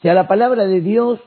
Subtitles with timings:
[0.00, 1.20] O sea, la palabra de Dios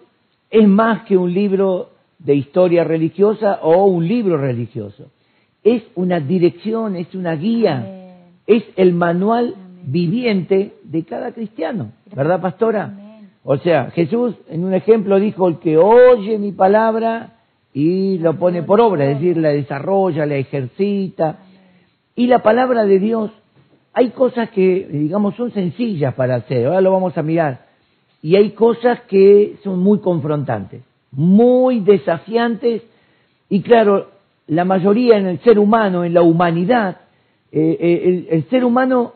[0.50, 5.12] es más que un libro de historia religiosa o un libro religioso.
[5.64, 8.16] Es una dirección, es una guía,
[8.48, 13.20] es el manual viviente de cada cristiano, ¿verdad, pastora?
[13.44, 17.34] O sea, Jesús en un ejemplo dijo, el que oye mi palabra
[17.76, 21.42] y lo pone por obra, es decir, la desarrolla, la ejercita.
[22.16, 23.30] Y la palabra de Dios,
[23.94, 27.73] hay cosas que, digamos, son sencillas para hacer, ahora lo vamos a mirar,
[28.24, 30.82] y hay cosas que son muy confrontantes,
[31.12, 32.82] muy desafiantes,
[33.50, 34.08] y claro,
[34.48, 37.02] la mayoría en el ser humano, en la humanidad,
[37.52, 39.14] eh, eh, el ser humano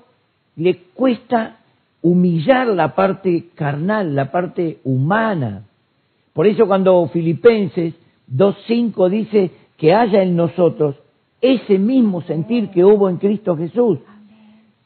[0.58, 1.58] le cuesta
[2.02, 5.64] humillar la parte carnal, la parte humana.
[6.34, 7.94] Por eso cuando Filipenses
[8.30, 10.96] 2.5 dice que haya en nosotros
[11.40, 14.00] ese mismo sentir que hubo en Cristo Jesús,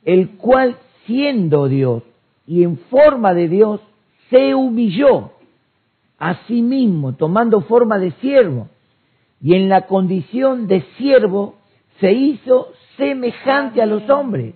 [0.06, 2.04] el cual siendo Dios
[2.46, 3.82] y en forma de Dios,
[4.32, 5.34] se humilló
[6.18, 8.70] a sí mismo, tomando forma de siervo,
[9.40, 11.56] y en la condición de siervo
[12.00, 14.56] se hizo semejante a los hombres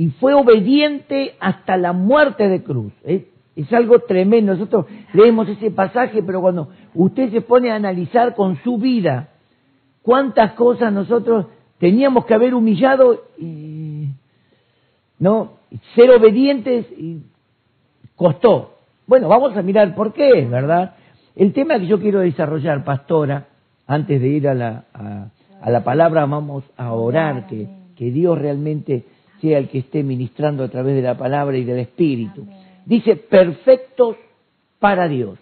[0.00, 2.92] y fue obediente hasta la muerte de cruz.
[3.04, 3.24] Es,
[3.72, 4.54] algo tremendo.
[4.54, 9.28] Nosotros leemos ese pasaje, pero cuando usted se pone a analizar con su vida
[10.00, 11.44] cuántas cosas nosotros
[11.78, 14.06] teníamos que haber humillado, y,
[15.18, 15.58] no,
[15.94, 17.18] ser obedientes y
[18.20, 18.74] costó.
[19.06, 20.94] Bueno, vamos a mirar por qué, ¿verdad?
[21.34, 23.46] El tema que yo quiero desarrollar, pastora,
[23.86, 29.06] antes de ir a la, a, la palabra, vamos a orar que, que Dios realmente
[29.40, 32.46] sea el que esté ministrando a través de la palabra y del Espíritu.
[32.84, 34.16] Dice, perfectos
[34.78, 35.38] para Dios.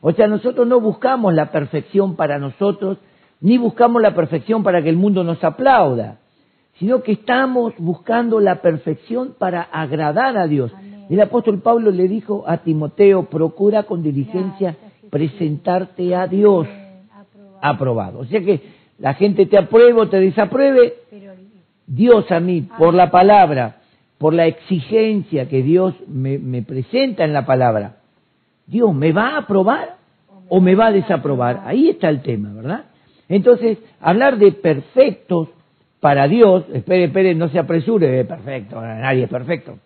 [0.00, 2.98] O sea, nosotros no buscamos la perfección para nosotros,
[3.40, 6.18] ni buscamos la perfección para que el mundo nos aplauda,
[6.80, 10.72] sino que estamos buscando la perfección para agradar a Dios.
[11.10, 14.76] El apóstol Pablo le dijo a Timoteo, procura con diligencia
[15.10, 16.66] presentarte a Dios
[17.60, 18.20] aprobado.
[18.20, 18.62] O sea que
[18.98, 20.94] la gente te apruebe o te desapruebe,
[21.86, 23.80] Dios a mí, por la palabra,
[24.16, 27.96] por la exigencia que Dios me, presenta en la palabra,
[28.66, 29.96] Dios me va a aprobar
[30.48, 31.62] o me va a desaprobar.
[31.66, 32.84] Ahí está el tema, ¿verdad?
[33.28, 35.48] Entonces, hablar de perfectos
[36.00, 39.78] para Dios, espere, espere, no se apresure de perfecto, nadie es perfecto.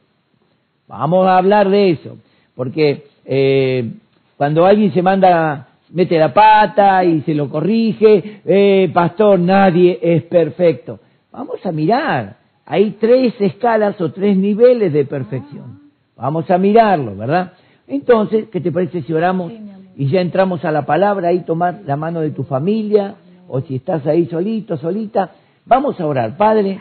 [0.86, 2.19] Vamos a hablar de eso,
[2.54, 3.91] porque eh,
[4.36, 10.22] cuando alguien se manda, mete la pata y se lo corrige, eh, pastor, nadie es
[10.24, 11.00] perfecto.
[11.32, 12.36] Vamos a mirar.
[12.66, 15.80] Hay tres escalas o tres niveles de perfección.
[16.16, 17.53] Vamos a mirarlo, ¿verdad?
[17.88, 19.53] Entonces, ¿qué te parece si oramos
[19.97, 23.14] y ya entramos a la palabra, ahí tomar la mano de tu familia,
[23.48, 25.32] o si estás ahí solito, solita,
[25.64, 26.36] vamos a orar.
[26.36, 26.80] Padre,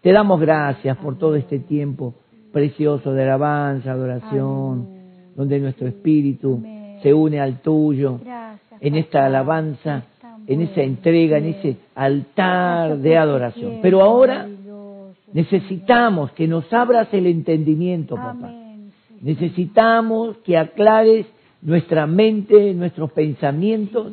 [0.00, 2.14] te damos gracias por todo este tiempo
[2.52, 4.88] precioso de alabanza, adoración,
[5.34, 6.62] donde nuestro espíritu
[7.02, 8.20] se une al tuyo
[8.80, 10.04] en esta alabanza
[10.46, 13.78] en esa entrega, en ese altar de adoración.
[13.82, 14.48] Pero ahora
[15.32, 18.52] necesitamos que nos abras el entendimiento, papá.
[19.20, 21.26] Necesitamos que aclares
[21.62, 24.12] nuestra mente, nuestros pensamientos,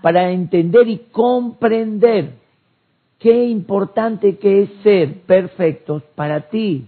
[0.00, 2.43] para entender y comprender
[3.24, 6.84] qué importante que es ser perfectos para ti.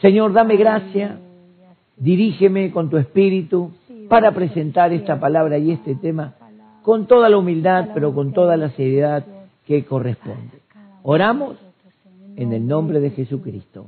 [0.00, 1.18] Señor, dame gracia,
[1.96, 3.72] dirígeme con tu espíritu
[4.08, 6.34] para presentar esta palabra y este tema
[6.82, 9.26] con toda la humildad, pero con toda la seriedad
[9.66, 10.60] que corresponde.
[11.02, 11.56] Oramos
[12.36, 13.86] en el nombre de Jesucristo.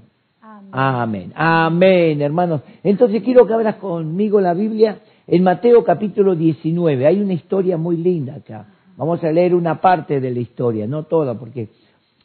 [0.73, 1.33] Amén.
[1.37, 2.63] Amén, hermanos.
[2.83, 7.07] Entonces quiero que abras conmigo la Biblia en Mateo capítulo 19.
[7.07, 8.67] Hay una historia muy linda acá.
[9.01, 11.69] Vamos a leer una parte de la historia, no toda, porque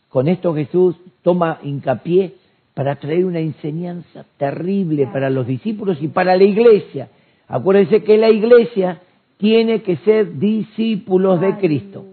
[0.10, 2.34] con esto Jesús toma hincapié
[2.74, 7.08] para traer una enseñanza terrible para los discípulos y para la iglesia.
[7.48, 9.00] Acuérdense que la iglesia
[9.38, 12.04] tiene que ser discípulos de Cristo.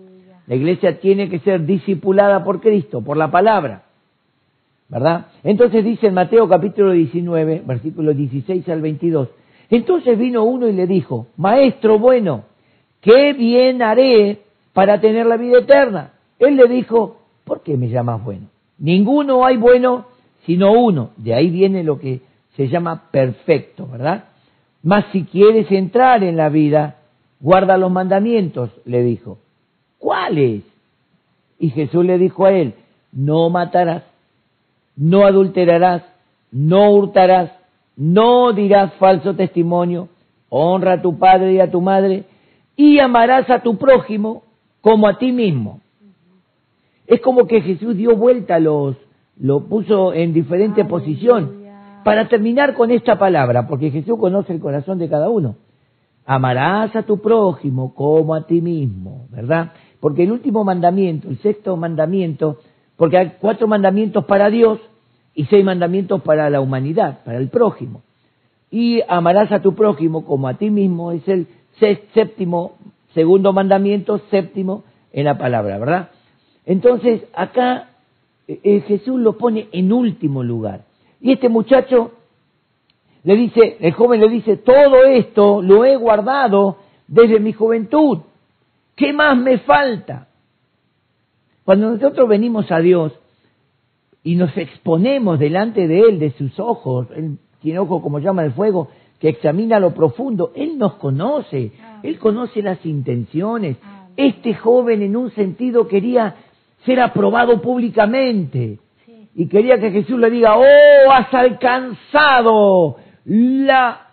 [0.46, 3.82] La iglesia tiene que ser discipulada por Cristo, por la palabra.
[4.88, 5.26] ¿Verdad?
[5.42, 9.28] Entonces dice en Mateo capítulo 19, versículos 16 al 22.
[9.70, 12.44] Entonces vino uno y le dijo, Maestro bueno,
[13.00, 16.12] ¿qué bien haré para tener la vida eterna?
[16.38, 18.46] Él le dijo, ¿por qué me llamas bueno?
[18.78, 20.06] Ninguno hay bueno
[20.46, 21.10] sino uno.
[21.16, 22.20] De ahí viene lo que
[22.56, 24.24] se llama perfecto, ¿verdad?
[24.82, 26.96] Mas si quieres entrar en la vida,
[27.40, 29.38] guarda los mandamientos, le dijo.
[29.98, 30.62] ¿Cuáles?
[31.58, 32.74] Y Jesús le dijo a él,
[33.12, 34.02] no matarás,
[34.96, 36.02] no adulterarás,
[36.50, 37.52] no hurtarás,
[37.96, 40.08] no dirás falso testimonio,
[40.48, 42.24] honra a tu padre y a tu madre,
[42.74, 44.42] y amarás a tu prójimo
[44.82, 45.80] como a ti mismo.
[47.06, 48.96] Es como que Jesús dio vuelta a los,
[49.38, 51.62] lo puso en diferente posición.
[52.04, 55.54] Para terminar con esta palabra, porque Jesús conoce el corazón de cada uno.
[56.26, 59.72] Amarás a tu prójimo como a ti mismo, ¿verdad?
[60.00, 62.58] Porque el último mandamiento, el sexto mandamiento,
[62.96, 64.80] porque hay cuatro mandamientos para Dios
[65.34, 68.02] y seis mandamientos para la humanidad, para el prójimo.
[68.70, 71.46] Y amarás a tu prójimo como a ti mismo es el
[72.14, 72.72] séptimo,
[73.14, 76.10] segundo mandamiento, séptimo en la palabra, ¿verdad?
[76.64, 77.90] Entonces, acá
[78.48, 80.84] eh, eh, Jesús lo pone en último lugar.
[81.20, 82.12] Y este muchacho
[83.24, 88.18] le dice, el joven le dice, todo esto lo he guardado desde mi juventud.
[88.96, 90.28] ¿Qué más me falta?
[91.64, 93.12] Cuando nosotros venimos a Dios
[94.24, 98.50] y nos exponemos delante de Él, de sus ojos, Él tiene ojos como llama de
[98.50, 98.88] fuego,
[99.20, 101.70] que examina lo profundo, Él nos conoce,
[102.02, 103.76] Él conoce las intenciones.
[104.16, 106.36] Este joven en un sentido quería
[106.84, 108.78] ser aprobado públicamente
[109.34, 114.08] y quería que Jesús le diga, oh, has alcanzado la,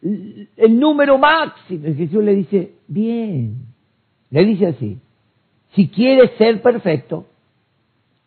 [0.00, 1.88] el número máximo.
[1.88, 3.66] Y Jesús le dice, bien,
[4.30, 4.98] le dice así,
[5.74, 7.26] si quieres ser perfecto,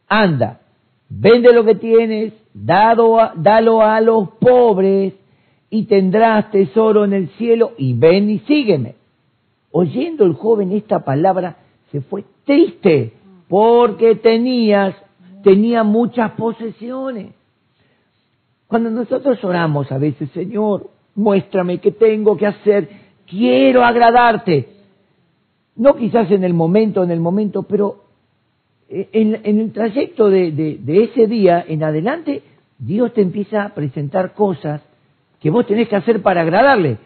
[0.08, 0.62] anda,
[1.10, 5.14] vende lo que tienes, dado dalo a los pobres
[5.70, 8.96] y tendrás tesoro en el cielo y ven y sígueme.
[9.78, 11.58] Oyendo el joven esta palabra,
[11.92, 13.12] se fue triste
[13.50, 14.96] porque tenías,
[15.44, 17.34] tenía muchas posesiones.
[18.68, 22.88] Cuando nosotros oramos a veces, Señor, muéstrame qué tengo que hacer,
[23.28, 24.70] quiero agradarte.
[25.76, 28.06] No quizás en el momento, en el momento, pero
[28.88, 32.44] en, el trayecto de, de ese día en adelante,
[32.80, 34.82] Dios te empieza a presentar cosas
[35.42, 36.98] que vos tenés que hacer para agradarle.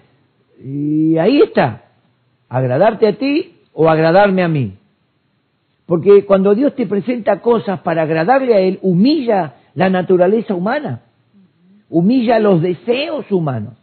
[0.64, 1.89] Y ahí está,
[2.50, 4.74] agradarte a ti o agradarme a mí.
[5.86, 11.02] Porque cuando Dios te presenta cosas para agradarle a Él, humilla la naturaleza humana,
[11.90, 13.74] humilla los deseos humanos.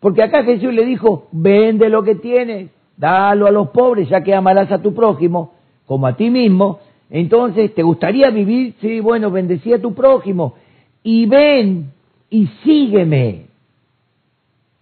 [0.00, 4.34] Porque acá Jesús le dijo, vende lo que tienes, dalo a los pobres, ya que
[4.34, 5.52] amarás a tu prójimo
[5.86, 6.80] como a ti mismo.
[7.10, 8.74] Entonces, ¿te gustaría vivir?
[8.80, 10.54] Sí, bueno, bendecí a tu prójimo.
[11.02, 11.90] Y ven
[12.30, 13.46] y sígueme.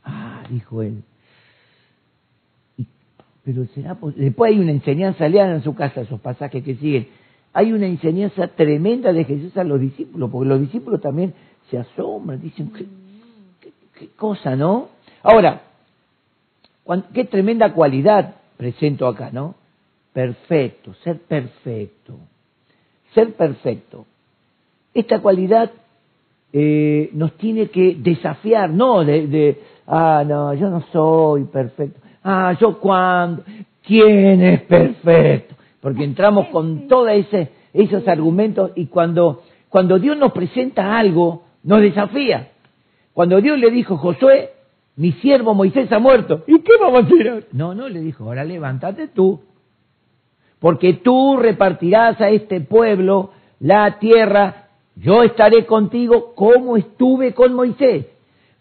[0.04, 1.02] Ah, dijo él,
[3.48, 7.08] pero será después hay una enseñanza, lean en su casa esos pasajes que siguen.
[7.54, 11.32] Hay una enseñanza tremenda de Jesús a los discípulos, porque los discípulos también
[11.70, 14.88] se asombran, dicen, qué, cosa, ¿no?
[15.22, 15.62] Ahora,
[17.14, 19.54] qué tremenda cualidad presento acá, ¿no?
[20.12, 22.18] Perfecto, ser perfecto,
[23.14, 24.04] ser perfecto.
[24.92, 25.72] Esta cualidad
[26.52, 32.07] eh, nos tiene que desafiar, no de, ah, no, yo no soy perfecto.
[32.22, 33.44] Ah, yo cuando,
[33.82, 35.54] ¿quién es perfecto?
[35.80, 37.10] Porque entramos con todos
[37.72, 42.48] esos argumentos y cuando, cuando Dios nos presenta algo, nos desafía.
[43.12, 44.50] Cuando Dios le dijo, Josué,
[44.96, 47.46] mi siervo Moisés ha muerto, ¿y qué vamos a hacer?
[47.52, 49.40] No, no, le dijo, ahora levántate tú,
[50.58, 53.30] porque tú repartirás a este pueblo
[53.60, 58.06] la tierra, yo estaré contigo como estuve con Moisés.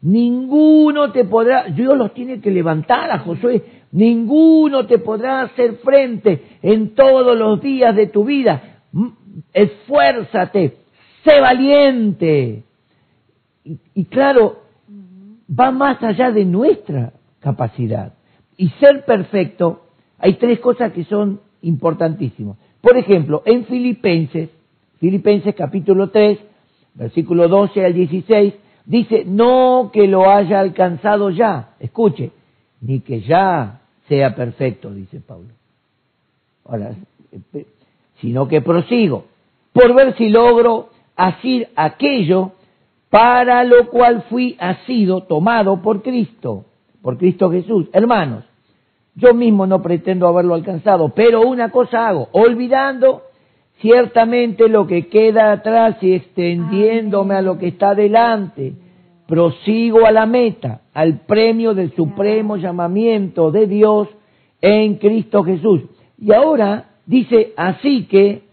[0.07, 3.61] Ninguno te podrá, Dios los tiene que levantar a Josué,
[3.91, 8.83] ninguno te podrá hacer frente en todos los días de tu vida.
[9.51, 10.77] Esfuérzate,
[11.25, 12.63] sé valiente.
[13.65, 14.59] Y, claro,
[15.51, 17.11] va más allá de nuestra
[17.41, 18.13] capacidad.
[18.55, 19.87] Y ser perfecto,
[20.19, 22.55] hay tres cosas que son importantísimas.
[22.79, 24.51] Por ejemplo, en Filipenses,
[25.01, 26.39] Filipenses capítulo 3,
[26.93, 28.53] versículo 12 al 16,
[28.87, 32.31] Dice, no que lo haya alcanzado ya, escuche,
[32.79, 35.49] ni que ya sea perfecto, dice Pablo.
[36.63, 36.91] Ahora,
[38.21, 39.25] sino que prosigo,
[39.73, 42.53] por ver si logro asir aquello
[43.09, 46.63] para lo cual fui asido, tomado por Cristo,
[47.01, 47.87] por Cristo Jesús.
[47.91, 48.45] Hermanos,
[49.15, 53.23] yo mismo no pretendo haberlo alcanzado, pero una cosa hago, olvidando
[53.81, 58.73] ciertamente lo que queda atrás y extendiéndome a lo que está delante,
[59.27, 64.07] prosigo a la meta, al premio del supremo llamamiento de Dios
[64.61, 65.81] en Cristo Jesús.
[66.17, 68.43] Y ahora dice, así que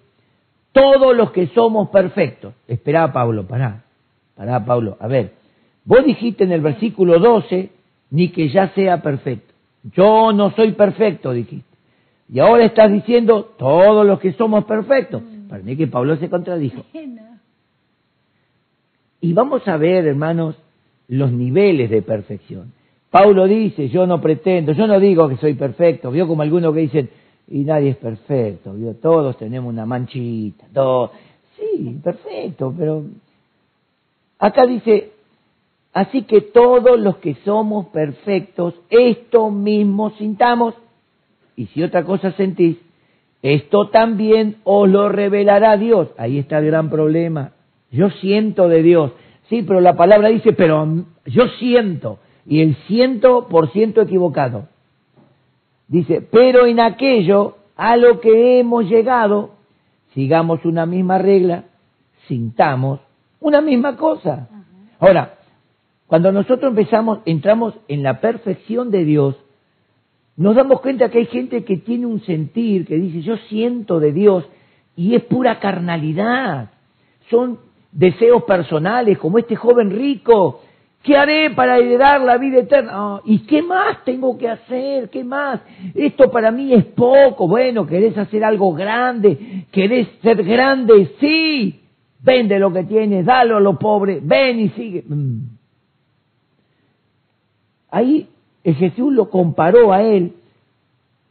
[0.72, 3.84] todos los que somos perfectos, espera Pablo, pará,
[4.34, 5.32] pará Pablo, a ver,
[5.84, 7.70] vos dijiste en el versículo 12,
[8.10, 9.54] ni que ya sea perfecto.
[9.92, 11.73] Yo no soy perfecto, dijiste.
[12.28, 15.22] Y ahora estás diciendo todos los que somos perfectos.
[15.22, 15.48] Mm.
[15.48, 16.84] Para mí que Pablo se contradijo.
[19.20, 20.56] Y vamos a ver, hermanos,
[21.08, 22.72] los niveles de perfección.
[23.10, 26.80] Paulo dice, yo no pretendo, yo no digo que soy perfecto, vio como algunos que
[26.80, 27.10] dicen,
[27.48, 31.12] y nadie es perfecto, vio, todos tenemos una manchita, todos,
[31.56, 33.04] sí, perfecto, pero
[34.40, 35.12] acá dice,
[35.94, 40.74] Así que todos los que somos perfectos, esto mismo sintamos.
[41.56, 42.76] Y si otra cosa sentís,
[43.42, 46.08] esto también os lo revelará Dios.
[46.16, 47.52] Ahí está el gran problema.
[47.90, 49.12] Yo siento de Dios.
[49.48, 50.86] Sí, pero la palabra dice, pero
[51.26, 52.18] yo siento.
[52.46, 54.68] Y el ciento por ciento equivocado.
[55.88, 59.50] Dice, pero en aquello a lo que hemos llegado,
[60.14, 61.64] sigamos una misma regla,
[62.26, 63.00] sintamos
[63.44, 64.48] una misma cosa.
[64.98, 65.34] Ahora,
[66.06, 69.36] cuando nosotros empezamos, entramos en la perfección de Dios,
[70.36, 74.12] nos damos cuenta que hay gente que tiene un sentir, que dice, yo siento de
[74.12, 74.44] Dios,
[74.96, 76.70] y es pura carnalidad.
[77.30, 77.58] Son
[77.92, 80.60] deseos personales, como este joven rico.
[81.02, 82.90] ¿Qué haré para heredar la vida eterna?
[82.94, 85.10] Ah, ¿Y qué más tengo que hacer?
[85.10, 85.60] ¿Qué más?
[85.94, 87.46] Esto para mí es poco.
[87.46, 89.66] Bueno, ¿querés hacer algo grande?
[89.70, 91.12] ¿Querés ser grande?
[91.20, 91.80] Sí.
[92.20, 95.04] Vende lo que tienes, dalo a los pobres, ven y sigue.
[95.06, 95.40] Mm.
[97.90, 98.26] Ahí
[98.72, 100.32] Jesús lo comparó a él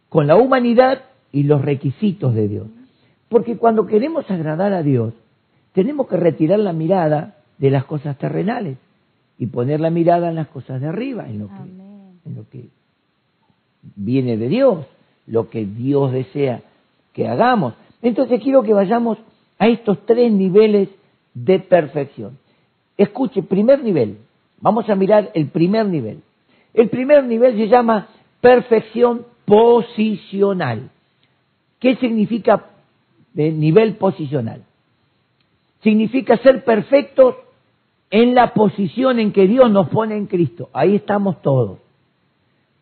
[0.09, 2.67] con la humanidad y los requisitos de Dios.
[3.29, 5.13] Porque cuando queremos agradar a Dios,
[5.73, 8.77] tenemos que retirar la mirada de las cosas terrenales
[9.39, 12.65] y poner la mirada en las cosas de arriba, en lo, que, en lo que
[13.95, 14.85] viene de Dios,
[15.25, 16.61] lo que Dios desea
[17.13, 17.73] que hagamos.
[18.03, 19.17] Entonces quiero que vayamos
[19.57, 20.89] a estos tres niveles
[21.33, 22.37] de perfección.
[22.97, 24.17] Escuche, primer nivel,
[24.61, 26.21] vamos a mirar el primer nivel.
[26.73, 28.07] El primer nivel se llama
[28.41, 30.89] perfección posicional.
[31.79, 32.65] ¿Qué significa
[33.33, 34.63] nivel posicional?
[35.81, 37.35] Significa ser perfectos
[38.09, 40.69] en la posición en que Dios nos pone en Cristo.
[40.73, 41.79] Ahí estamos todos.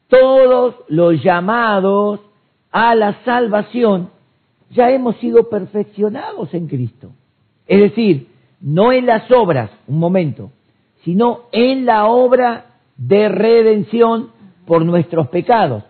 [0.07, 2.19] Todos los llamados
[2.71, 4.10] a la salvación
[4.71, 7.12] ya hemos sido perfeccionados en Cristo.
[7.67, 8.27] Es decir,
[8.60, 10.51] no en las obras, un momento,
[11.03, 12.71] sino en la obra
[13.08, 14.29] de redención
[14.65, 15.84] por nuestros pecados.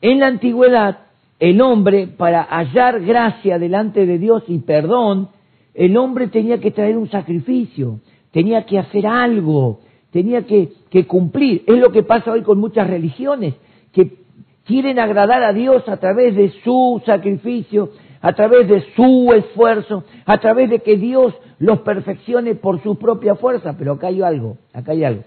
[0.00, 0.98] En la antigüedad,
[1.38, 5.28] el hombre, para hallar gracia delante de Dios y perdón,
[5.74, 8.00] el hombre tenía que traer un sacrificio,
[8.32, 9.80] tenía que hacer algo,
[10.10, 10.72] tenía que,
[11.06, 11.62] cumplir.
[11.66, 13.54] Es lo que pasa hoy con muchas religiones,
[13.92, 14.14] que
[14.64, 20.38] quieren agradar a Dios a través de su sacrificio, a través de su esfuerzo, a
[20.38, 23.76] través de que Dios los perfeccione por su propia fuerza.
[23.78, 25.22] Pero acá hay algo, acá hay algo.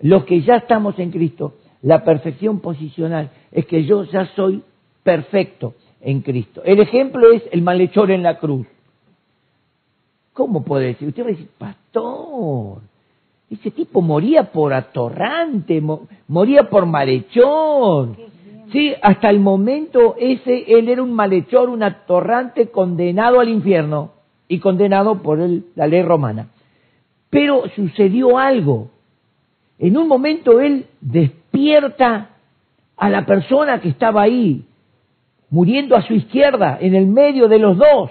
[0.00, 4.62] Los que ya estamos en Cristo, la perfección posicional es que yo ya soy
[5.02, 6.62] perfecto en Cristo.
[6.64, 8.66] El ejemplo es el malhechor en la cruz.
[10.32, 11.08] ¿Cómo puede decir?
[11.08, 12.80] Usted va a decir, pastor,
[13.48, 15.82] ese tipo moría por atorrante,
[16.28, 18.16] moría por malhechor.
[18.72, 24.10] Sí, hasta el momento ese, él era un malhechor, un atorrante condenado al infierno
[24.48, 25.38] y condenado por
[25.74, 26.48] la ley romana.
[27.30, 28.90] Pero sucedió algo.
[29.78, 32.30] En un momento él despierta
[32.96, 34.64] a la persona que estaba ahí,
[35.50, 38.10] muriendo a su izquierda, en el medio de los dos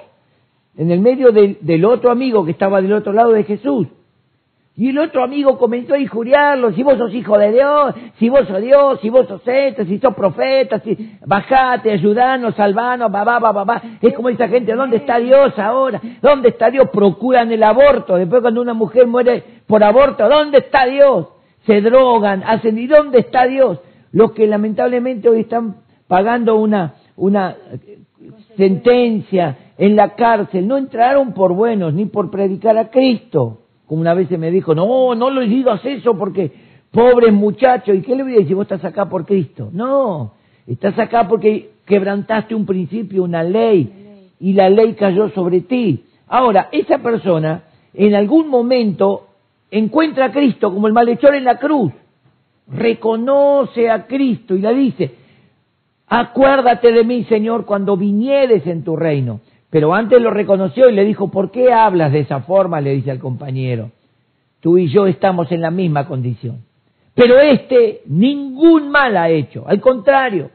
[0.77, 3.87] en el medio del, otro amigo que estaba del otro lado de Jesús.
[4.77, 8.45] Y el otro amigo comenzó a injuriarlo, si vos sos hijo de Dios, si vos
[8.45, 13.63] sos Dios, si vos sos este, si sos profeta, si bajate, ayudanos, salvanos, babá, babá,
[13.63, 13.81] babá.
[14.01, 16.01] Es como esa gente, ¿dónde está Dios ahora?
[16.21, 16.89] ¿Dónde está Dios?
[16.89, 18.17] Procuran el aborto.
[18.17, 21.27] Después cuando una mujer muere por aborto, ¿dónde está Dios?
[21.65, 23.79] Se drogan, hacen, ¿y dónde está Dios?
[24.11, 27.55] Los que lamentablemente hoy están pagando una, una
[28.55, 33.61] sentencia en la cárcel, no entraron por buenos ni por predicar a Cristo.
[33.87, 36.51] Como una vez se me dijo, no, no lo digas eso porque
[36.91, 38.55] pobre muchacho, ¿y qué le voy a decir?
[38.55, 39.69] Vos estás acá por Cristo.
[39.71, 40.33] No,
[40.65, 46.05] estás acá porque quebrantaste un principio, una ley, y la ley cayó sobre ti.
[46.27, 49.24] Ahora, esa persona en algún momento
[49.71, 51.91] encuentra a Cristo como el malhechor en la cruz,
[52.67, 55.11] reconoce a Cristo y le dice,
[56.07, 59.41] acuérdate de mí, Señor, cuando vinieres en tu reino.
[59.69, 62.81] Pero antes lo reconoció y le dijo, ¿por qué hablas de esa forma?
[62.81, 63.91] Le dice al compañero.
[64.61, 66.63] Tú y yo estamos en la misma condición.
[67.13, 69.65] Pero este ningún mal ha hecho.
[69.67, 70.49] Al contrario,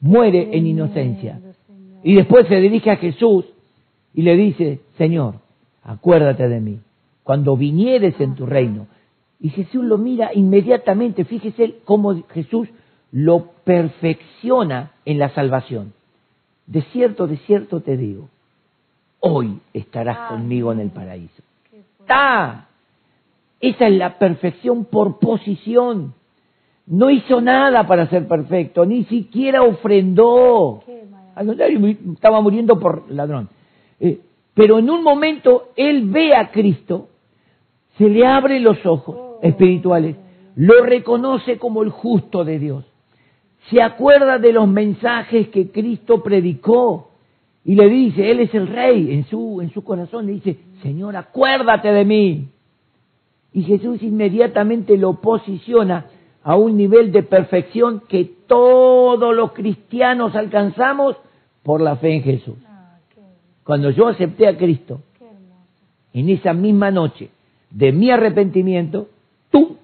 [0.00, 1.40] muere en inocencia.
[2.02, 3.44] Y después se dirige a Jesús
[4.14, 5.36] y le dice, Señor,
[5.82, 6.78] acuérdate de mí,
[7.28, 8.86] cuando vinieres en tu reino.
[9.38, 12.70] Y Jesús lo mira inmediatamente, fíjese cómo Jesús
[13.12, 15.92] lo perfecciona en la salvación.
[16.66, 18.30] De cierto, de cierto te digo,
[19.20, 21.42] hoy estarás conmigo en el paraíso.
[22.00, 22.68] Está.
[23.60, 26.14] Esa es la perfección por posición.
[26.86, 30.82] No hizo nada para ser perfecto, ni siquiera ofrendó.
[31.34, 33.50] Al contrario, estaba muriendo por ladrón.
[34.00, 34.18] Eh,
[34.54, 37.08] pero en un momento él ve a Cristo,
[37.98, 40.16] se le abren los ojos espirituales,
[40.54, 42.84] lo reconoce como el justo de Dios.
[43.70, 47.10] Se acuerda de los mensajes que Cristo predicó
[47.64, 51.16] y le dice, Él es el rey, en su, en su corazón le dice, Señor,
[51.16, 52.48] acuérdate de mí.
[53.52, 56.06] Y Jesús inmediatamente lo posiciona
[56.44, 61.16] a un nivel de perfección que todos los cristianos alcanzamos
[61.62, 62.56] por la fe en Jesús.
[62.66, 62.98] Ah,
[63.64, 65.00] Cuando yo acepté a Cristo,
[66.14, 67.30] en esa misma noche
[67.70, 69.08] de mi arrepentimiento,
[69.50, 69.76] tú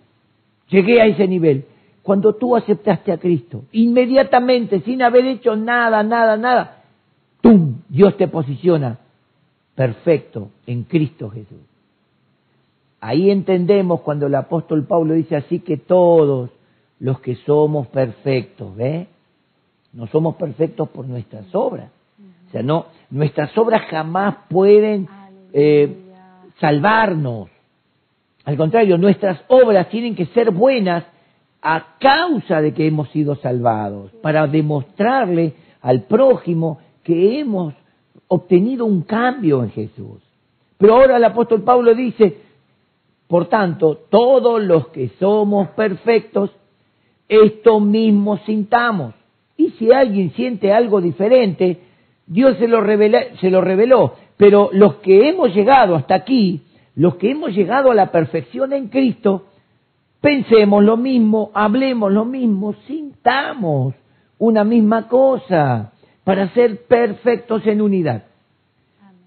[0.69, 1.65] llegué a ese nivel.
[2.03, 6.83] Cuando tú aceptaste a Cristo, inmediatamente, sin haber hecho nada, nada, nada,
[7.41, 7.77] ¡tum!
[7.89, 8.99] Dios te posiciona
[9.75, 11.61] perfecto en Cristo Jesús.
[13.01, 16.51] Ahí entendemos cuando el apóstol Pablo dice así que todos
[17.01, 19.09] los que somos perfectos, ¿ve?
[19.93, 21.91] No somos perfectos por nuestras obras.
[22.49, 25.09] O sea, no, nuestras obras jamás pueden
[25.53, 25.97] eh,
[26.61, 27.51] salvarnos.
[28.45, 31.05] Al contrario, nuestras obras tienen que ser buenas
[31.63, 37.75] a causa de que hemos sido salvados, para demostrarle al prójimo que hemos
[38.29, 40.21] obtenido un cambio en Jesús.
[40.77, 42.39] Pero ahora el apóstol Pablo dice,
[43.29, 46.51] por tanto, todos los que somos perfectos,
[47.29, 49.15] esto mismo sintamos.
[49.57, 51.81] Y si alguien siente algo diferente,
[52.27, 54.15] Dios se lo, revela- se lo reveló.
[54.37, 56.63] Pero los que hemos llegado hasta aquí,
[56.97, 59.47] los que hemos llegado a la perfección en Cristo,
[60.21, 63.95] pensemos lo mismo, hablemos lo mismo, sintamos
[64.39, 68.25] una misma cosa para ser perfectos en unidad.
[69.01, 69.19] Amén.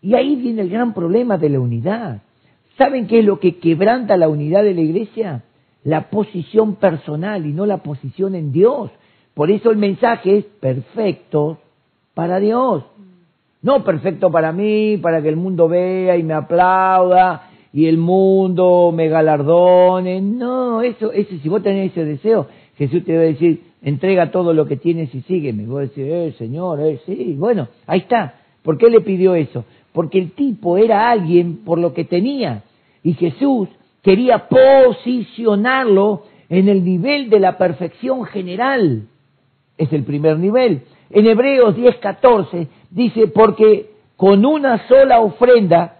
[0.00, 2.22] Y ahí viene el gran problema de la unidad.
[2.78, 5.44] ¿Saben qué es lo que quebranta la unidad de la iglesia?
[5.84, 8.90] La posición personal y no la posición en Dios.
[9.34, 11.58] Por eso el mensaje es perfecto
[12.14, 12.84] para Dios.
[13.66, 18.92] No perfecto para mí, para que el mundo vea y me aplauda y el mundo
[18.94, 20.20] me galardone.
[20.20, 22.46] No, eso, eso si vos tenés ese deseo,
[22.78, 25.64] Jesús te va a decir, entrega todo lo que tienes y sígueme.
[25.64, 28.36] Y vos decís, eh, Señor, eh, sí, bueno, ahí está.
[28.62, 29.64] ¿Por qué le pidió eso?
[29.92, 32.62] Porque el tipo era alguien por lo que tenía.
[33.02, 33.68] Y Jesús
[34.00, 39.08] quería posicionarlo en el nivel de la perfección general.
[39.76, 40.82] Es el primer nivel.
[41.10, 45.98] En Hebreos 10:14 dice, porque con una sola ofrenda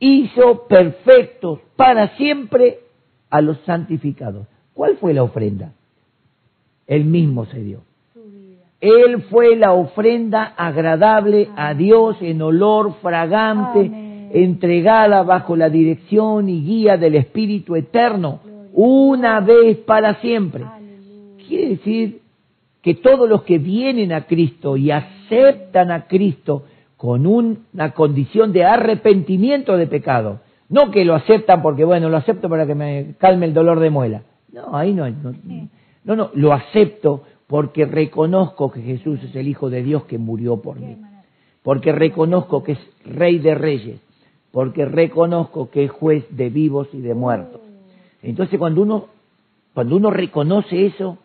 [0.00, 2.80] hizo perfectos para siempre
[3.28, 4.46] a los santificados.
[4.72, 5.72] ¿Cuál fue la ofrenda?
[6.86, 7.82] Él mismo se dio.
[8.80, 14.30] Él fue la ofrenda agradable a Dios en olor fragante, Amén.
[14.32, 18.40] entregada bajo la dirección y guía del Espíritu Eterno,
[18.72, 20.64] una vez para siempre.
[20.64, 21.44] Aleluya.
[21.46, 22.20] Quiere decir
[22.88, 26.62] que todos los que vienen a Cristo y aceptan a Cristo
[26.96, 32.16] con un- una condición de arrepentimiento de pecado, no que lo aceptan porque, bueno, lo
[32.16, 34.22] acepto para que me calme el dolor de muela.
[34.50, 35.34] No, ahí no, no,
[36.04, 40.62] no, no, lo acepto porque reconozco que Jesús es el Hijo de Dios que murió
[40.62, 40.96] por mí,
[41.62, 44.00] porque reconozco que es Rey de Reyes,
[44.50, 47.60] porque reconozco que es juez de vivos y de muertos.
[48.22, 49.08] Entonces cuando uno,
[49.74, 51.18] cuando uno reconoce eso,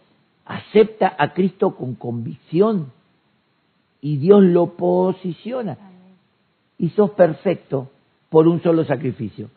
[0.45, 2.91] acepta a Cristo con convicción
[4.01, 5.77] y Dios lo posiciona
[6.77, 7.89] y sos perfecto
[8.29, 9.49] por un solo sacrificio,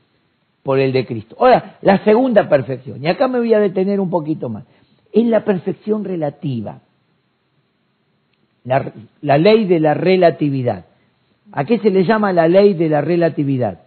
[0.62, 1.36] por el de Cristo.
[1.38, 4.64] Ahora, la segunda perfección, y acá me voy a detener un poquito más,
[5.12, 6.80] es la perfección relativa,
[8.64, 10.86] la, la ley de la relatividad.
[11.52, 13.80] ¿A qué se le llama la ley de la relatividad?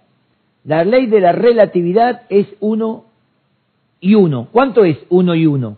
[0.64, 3.06] La ley de la relatividad es uno
[4.00, 4.48] y uno.
[4.52, 5.78] ¿Cuánto es uno y uno?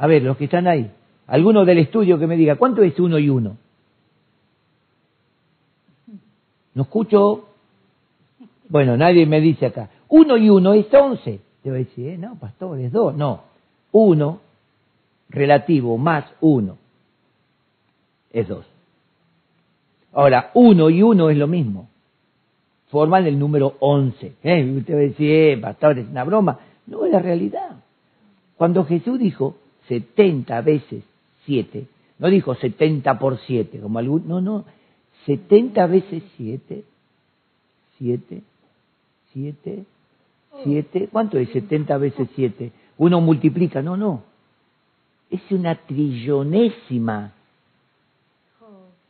[0.00, 0.90] A ver, los que están ahí,
[1.26, 3.58] alguno del estudio que me diga, ¿cuánto es uno y uno?
[6.72, 7.48] No escucho.
[8.70, 9.90] Bueno, nadie me dice acá.
[10.08, 11.40] Uno y uno es once.
[11.62, 13.14] Te voy a decir, eh, no, pastor, es dos.
[13.14, 13.42] No.
[13.92, 14.40] Uno
[15.28, 16.78] relativo más uno
[18.32, 18.64] es dos.
[20.14, 21.90] Ahora, uno y uno es lo mismo.
[22.88, 24.32] Forman el número once.
[24.42, 26.58] Eh, usted va a decir, eh, pastor, es una broma.
[26.86, 27.76] No, es la realidad.
[28.56, 29.56] Cuando Jesús dijo
[29.90, 31.02] 70 veces
[31.46, 31.86] 7,
[32.20, 34.64] no dijo 70 por 7, como algún, no, no,
[35.26, 36.84] 70 veces 7,
[37.98, 38.42] 7,
[39.32, 39.84] 7,
[40.62, 42.70] 7, ¿cuánto es 70 veces 7?
[42.98, 44.22] Uno multiplica, no, no,
[45.28, 47.32] es una trillonésima.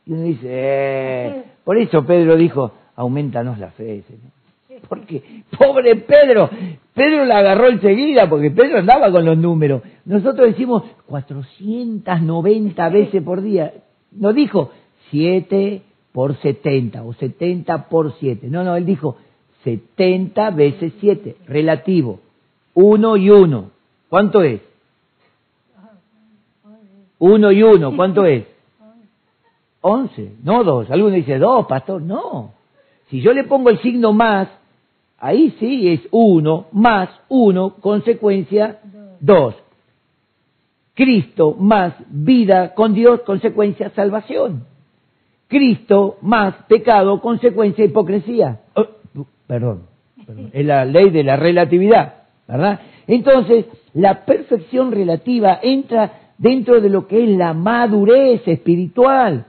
[0.07, 4.40] Y uno dice, eh, por eso Pedro dijo, aumentanos la fe, Señor.
[4.87, 6.49] Porque, pobre Pedro,
[6.93, 9.81] Pedro la agarró enseguida, porque Pedro andaba con los números.
[10.05, 13.73] Nosotros decimos 490 veces por día.
[14.11, 14.71] No dijo
[15.09, 18.47] 7 por 70 o 70 por 7.
[18.49, 19.17] No, no, él dijo
[19.63, 22.19] 70 veces 7, relativo.
[22.73, 23.71] 1 y 1.
[24.09, 24.61] ¿Cuánto es?
[27.19, 28.45] 1 y 1, ¿cuánto es?
[29.81, 30.89] 11, no 2.
[30.89, 32.53] Alguno dice 2, pastor, no.
[33.09, 34.47] Si yo le pongo el signo más,
[35.21, 38.79] ahí sí es 1 más 1, consecuencia
[39.21, 39.55] 2.
[40.93, 44.65] Cristo más vida con Dios, consecuencia salvación.
[45.47, 48.61] Cristo más pecado, consecuencia hipocresía.
[48.73, 48.85] Oh,
[49.47, 49.83] perdón,
[50.25, 52.79] perdón, es la ley de la relatividad, ¿verdad?
[53.07, 59.45] Entonces, la perfección relativa entra dentro de lo que es la madurez espiritual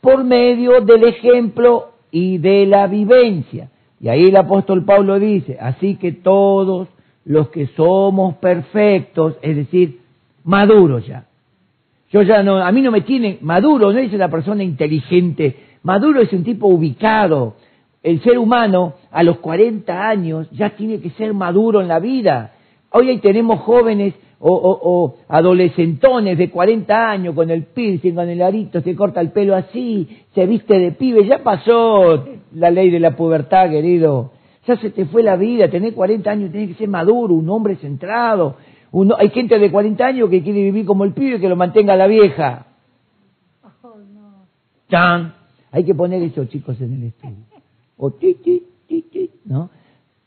[0.00, 3.70] por medio del ejemplo y de la vivencia.
[4.00, 6.88] Y ahí el apóstol Pablo dice, así que todos
[7.24, 10.00] los que somos perfectos, es decir,
[10.44, 11.26] maduros ya.
[12.10, 16.22] Yo ya no, a mí no me tiene, maduro no es una persona inteligente, maduro
[16.22, 17.56] es un tipo ubicado.
[18.02, 22.52] El ser humano a los 40 años ya tiene que ser maduro en la vida.
[22.90, 28.40] Hoy ahí tenemos jóvenes o, o, adolescentones de 40 años con el piercing, con el
[28.40, 32.24] arito, se corta el pelo así, se viste de pibe, ya pasó
[32.54, 34.32] la ley de la pubertad, querido.
[34.66, 37.76] Ya se te fue la vida, tenés 40 años, tenés que ser maduro, un hombre
[37.76, 38.56] centrado,
[39.18, 41.94] hay gente de 40 años que quiere vivir como el pibe y que lo mantenga
[41.96, 42.66] la vieja.
[43.82, 43.94] Oh.
[45.70, 47.36] Hay que poner esos chicos en el estudio.
[47.98, 49.70] O ti, ti, ti, ti, ¿no?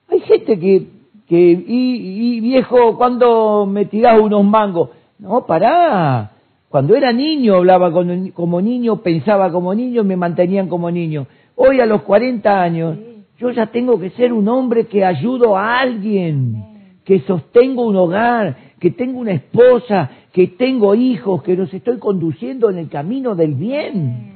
[0.08, 0.88] Hay gente que,
[1.32, 4.90] que y, viejo, cuando me tirás unos mangos?
[5.18, 6.32] No, pará.
[6.68, 7.90] Cuando era niño hablaba
[8.34, 11.28] como niño, pensaba como niño, me mantenían como niño.
[11.56, 12.98] Hoy a los 40 años,
[13.38, 16.66] yo ya tengo que ser un hombre que ayudo a alguien
[17.06, 22.70] que sostengo un hogar, que tengo una esposa, que tengo hijos, que los estoy conduciendo
[22.70, 24.34] en el camino del bien.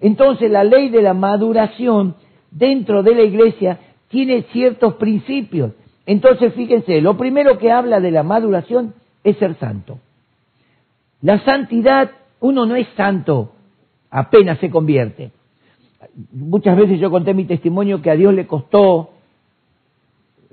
[0.00, 2.16] Entonces la ley de la maduración
[2.50, 5.70] dentro de la iglesia tiene ciertos principios.
[6.06, 9.98] Entonces fíjense, lo primero que habla de la maduración es ser santo.
[11.20, 13.52] La santidad, uno no es santo
[14.10, 15.30] apenas se convierte.
[16.32, 19.10] Muchas veces yo conté mi testimonio que a Dios le costó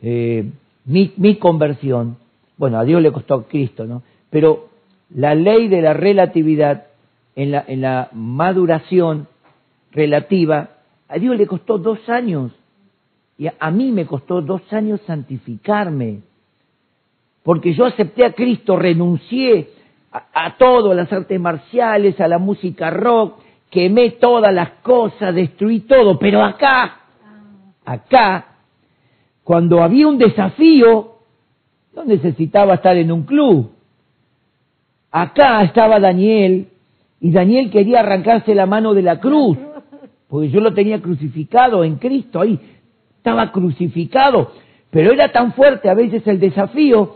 [0.01, 0.51] eh,
[0.85, 2.17] mi, conversión,
[2.57, 4.03] bueno, a Dios le costó Cristo, ¿no?
[4.29, 4.67] Pero
[5.15, 6.87] la ley de la relatividad
[7.35, 9.27] en la, en la maduración
[9.91, 10.71] relativa,
[11.07, 12.51] a Dios le costó dos años.
[13.37, 16.21] Y a, mí me costó dos años santificarme.
[17.43, 19.69] Porque yo acepté a Cristo, renuncié
[20.11, 25.33] a, a todo, a las artes marciales, a la música rock, quemé todas las cosas,
[25.33, 26.19] destruí todo.
[26.19, 26.99] Pero acá,
[27.83, 28.45] acá,
[29.43, 31.13] cuando había un desafío,
[31.95, 33.71] no necesitaba estar en un club.
[35.11, 36.67] Acá estaba Daniel
[37.19, 39.57] y Daniel quería arrancarse la mano de la cruz,
[40.27, 42.59] porque yo lo tenía crucificado en Cristo, ahí
[43.23, 44.51] estaba crucificado,
[44.89, 47.15] pero era tan fuerte a veces el desafío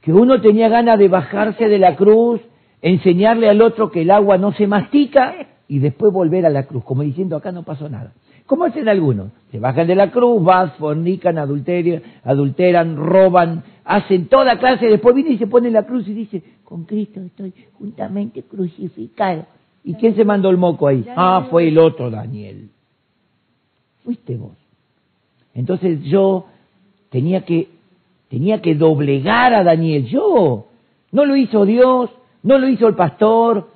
[0.00, 2.40] que uno tenía ganas de bajarse de la cruz,
[2.80, 5.34] enseñarle al otro que el agua no se mastica
[5.66, 8.12] y después volver a la cruz, como diciendo acá no pasó nada.
[8.46, 9.32] ¿Cómo hacen algunos?
[9.50, 15.30] Se bajan de la cruz, van, fornican, adulterian, adulteran, roban, hacen toda clase, después viene
[15.30, 19.44] y se pone en la cruz y dice, con Cristo estoy juntamente crucificado.
[19.82, 21.04] ¿Y quién se mandó el moco ahí?
[21.16, 22.70] Ah, fue el otro Daniel.
[24.04, 24.52] Fuiste vos.
[25.58, 26.46] Entonces yo
[27.10, 27.68] tenía que,
[28.28, 30.66] tenía que doblegar a Daniel, yo.
[31.10, 32.10] No lo hizo Dios,
[32.44, 33.68] no lo hizo el pastor,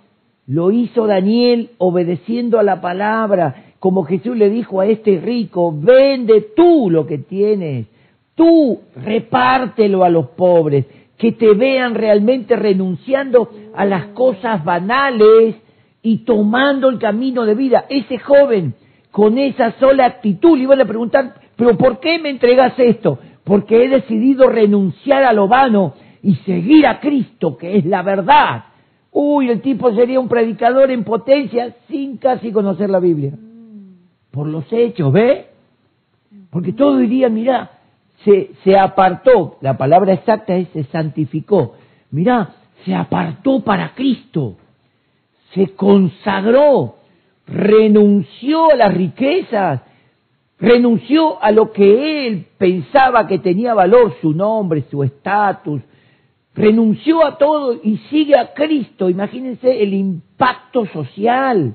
[0.47, 6.53] lo hizo Daniel obedeciendo a la palabra como Jesús le dijo a este rico, vende
[6.55, 7.89] tú lo que tienes,
[8.37, 10.87] tú repártelo a los pobres,
[11.19, 15.57] que te vean realmente renunciando a las cosas banales
[16.01, 17.87] y tomando el camino de vida.
[17.89, 18.75] Ese joven,
[19.11, 23.21] con esa sola actitud, le iban a preguntar, pero ¿por qué me entregas esto?
[23.45, 28.65] Porque he decidido renunciar a lo vano y seguir a Cristo, que es la verdad.
[29.13, 33.35] Uy, el tipo sería un predicador en potencia sin casi conocer la Biblia
[34.33, 35.51] por los hechos, ¿ve?
[36.51, 37.71] Porque todo diría, mira,
[38.25, 41.75] se, se apartó, la palabra exacta es se santificó,
[42.11, 44.57] mira, se apartó para Cristo,
[45.55, 46.97] se consagró,
[47.47, 49.83] renunció a las riquezas,
[50.63, 55.83] renunció a lo que él pensaba que tenía valor, su nombre, su estatus,
[56.55, 59.11] renunció a todo y sigue a Cristo.
[59.11, 61.75] Imagínense el impacto social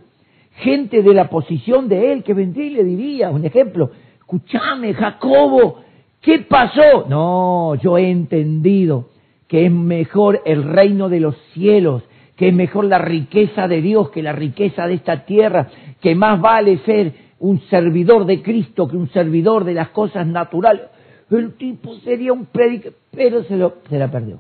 [0.60, 5.82] gente de la posición de él que vendría y le diría, un ejemplo, escúchame Jacobo,
[6.22, 7.06] ¿qué pasó?
[7.10, 9.10] No, yo he entendido
[9.50, 12.04] que es mejor el reino de los cielos,
[12.38, 15.68] que es mejor la riqueza de Dios que la riqueza de esta tierra,
[16.02, 20.84] que más vale ser un servidor de Cristo que un servidor de las cosas naturales.
[21.30, 24.40] El tipo sería un predicador, pero se, lo, se la perdió.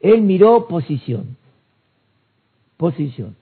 [0.00, 1.36] Él miró posición,
[2.76, 3.36] posición.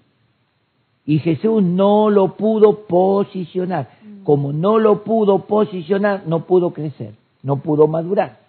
[1.07, 3.97] Y Jesús no lo pudo posicionar.
[4.25, 8.41] Como no lo pudo posicionar, no pudo crecer, no pudo madurar.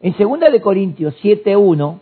[0.00, 2.00] En 2 de Corintios 7.1,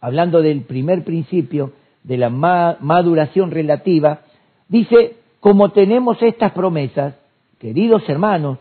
[0.00, 1.72] hablando del primer principio
[2.04, 4.20] de la maduración relativa,
[4.68, 7.16] dice, como tenemos estas promesas,
[7.58, 8.58] queridos hermanos,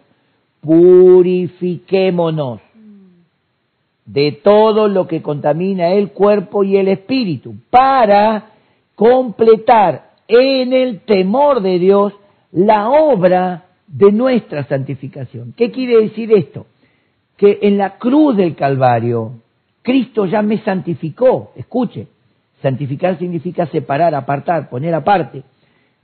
[0.62, 2.60] purifiquémonos
[4.04, 8.46] de todo lo que contamina el cuerpo y el espíritu, para
[8.96, 12.14] completar en el temor de Dios
[12.52, 15.54] la obra de nuestra santificación.
[15.56, 16.66] ¿Qué quiere decir esto?
[17.38, 19.34] Que en la cruz del Calvario,
[19.84, 21.52] Cristo ya me santificó.
[21.56, 22.08] Escuche,
[22.60, 25.44] santificar significa separar, apartar, poner aparte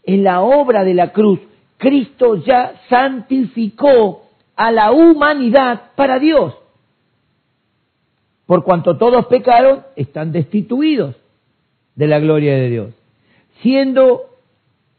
[0.08, 1.40] en la obra de la cruz,
[1.78, 4.24] Cristo ya santificó
[4.56, 6.56] a la humanidad para Dios.
[8.48, 11.16] Por cuanto todos pecaron, están destituidos
[11.96, 12.94] de la gloria de Dios,
[13.62, 14.22] siendo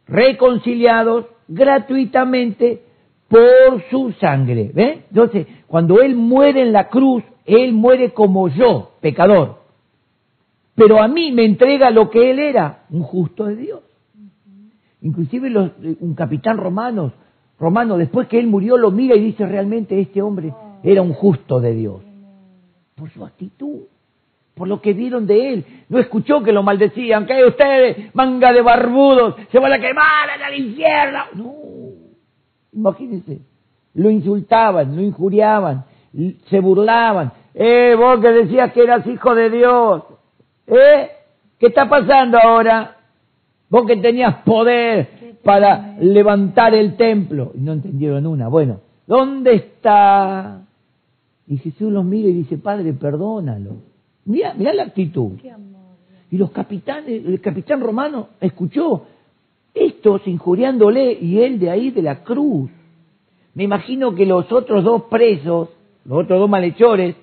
[0.07, 2.83] reconciliados gratuitamente
[3.29, 4.71] por su sangre.
[5.11, 9.57] Entonces, cuando Él muere en la cruz, Él muere como yo, pecador.
[10.75, 13.88] Pero a mí me entrega lo que Él era, un justo de Dios.
[15.01, 17.13] Inclusive los, un capitán romano,
[17.59, 21.61] romano, después que él murió, lo mira y dice, realmente este hombre era un justo
[21.61, 22.03] de Dios.
[22.97, 23.83] Por su actitud,
[24.55, 25.65] por lo que vieron de él.
[25.89, 30.59] No escuchó que lo maldecían, que ustedes, manga de barbudos, se van a quemar al
[30.59, 31.19] infierno.
[31.35, 31.53] No,
[32.73, 33.41] imagínense,
[33.95, 35.85] lo insultaban, lo injuriaban,
[36.51, 37.33] se burlaban.
[37.55, 40.03] Eh, vos que decías que eras hijo de Dios,
[40.67, 41.11] ¿eh?
[41.59, 42.98] ¿Qué está pasando ahora?
[43.71, 47.53] Vos que tenías poder para levantar el templo.
[47.55, 48.49] Y no entendieron una.
[48.49, 50.63] Bueno, ¿dónde está?
[51.47, 53.77] Y Jesús los mira y dice, Padre, perdónalo.
[54.25, 55.33] Mira, mira la actitud.
[56.31, 59.07] Y los capitanes, el capitán romano escuchó
[59.75, 62.71] estos injuriándole y él de ahí de la cruz.
[63.55, 65.71] Me imagino que los otros dos presos,
[66.05, 67.17] los otros dos malhechores,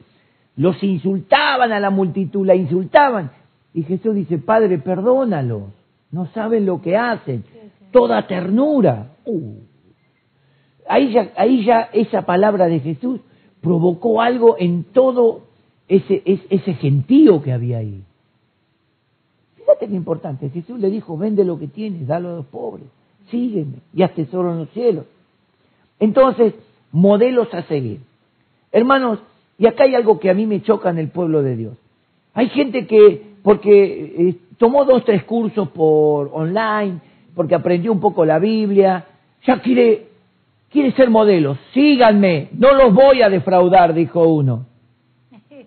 [0.55, 3.31] los insultaban a la multitud, la insultaban.
[3.73, 5.67] Y Jesús dice, Padre, perdónalo
[6.11, 7.43] no saben lo que hacen,
[7.91, 9.13] toda ternura.
[9.25, 9.59] Uh.
[10.87, 13.21] Ahí, ya, ahí ya esa palabra de Jesús
[13.61, 15.41] provocó algo en todo
[15.87, 18.03] ese, ese gentío que había ahí.
[19.55, 22.85] Fíjate qué importante, Jesús le dijo, vende lo que tienes, dalo a los pobres,
[23.31, 25.05] sígueme y haz tesoro en los cielos.
[25.99, 26.53] Entonces,
[26.91, 28.01] modelos a seguir.
[28.71, 29.19] Hermanos,
[29.57, 31.77] y acá hay algo que a mí me choca en el pueblo de Dios.
[32.33, 36.99] Hay gente que, porque eh, tomó dos, tres cursos por online,
[37.35, 39.05] porque aprendió un poco la Biblia,
[39.45, 40.07] ya quiere,
[40.69, 44.65] quiere ser modelo, síganme, no los voy a defraudar, dijo uno.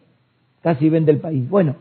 [0.63, 1.49] Casi vende el país.
[1.49, 1.77] Bueno,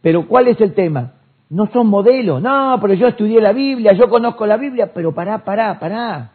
[0.00, 1.14] pero ¿cuál es el tema?
[1.50, 5.44] No son modelos, no, pero yo estudié la Biblia, yo conozco la Biblia, pero pará,
[5.44, 6.32] pará, pará.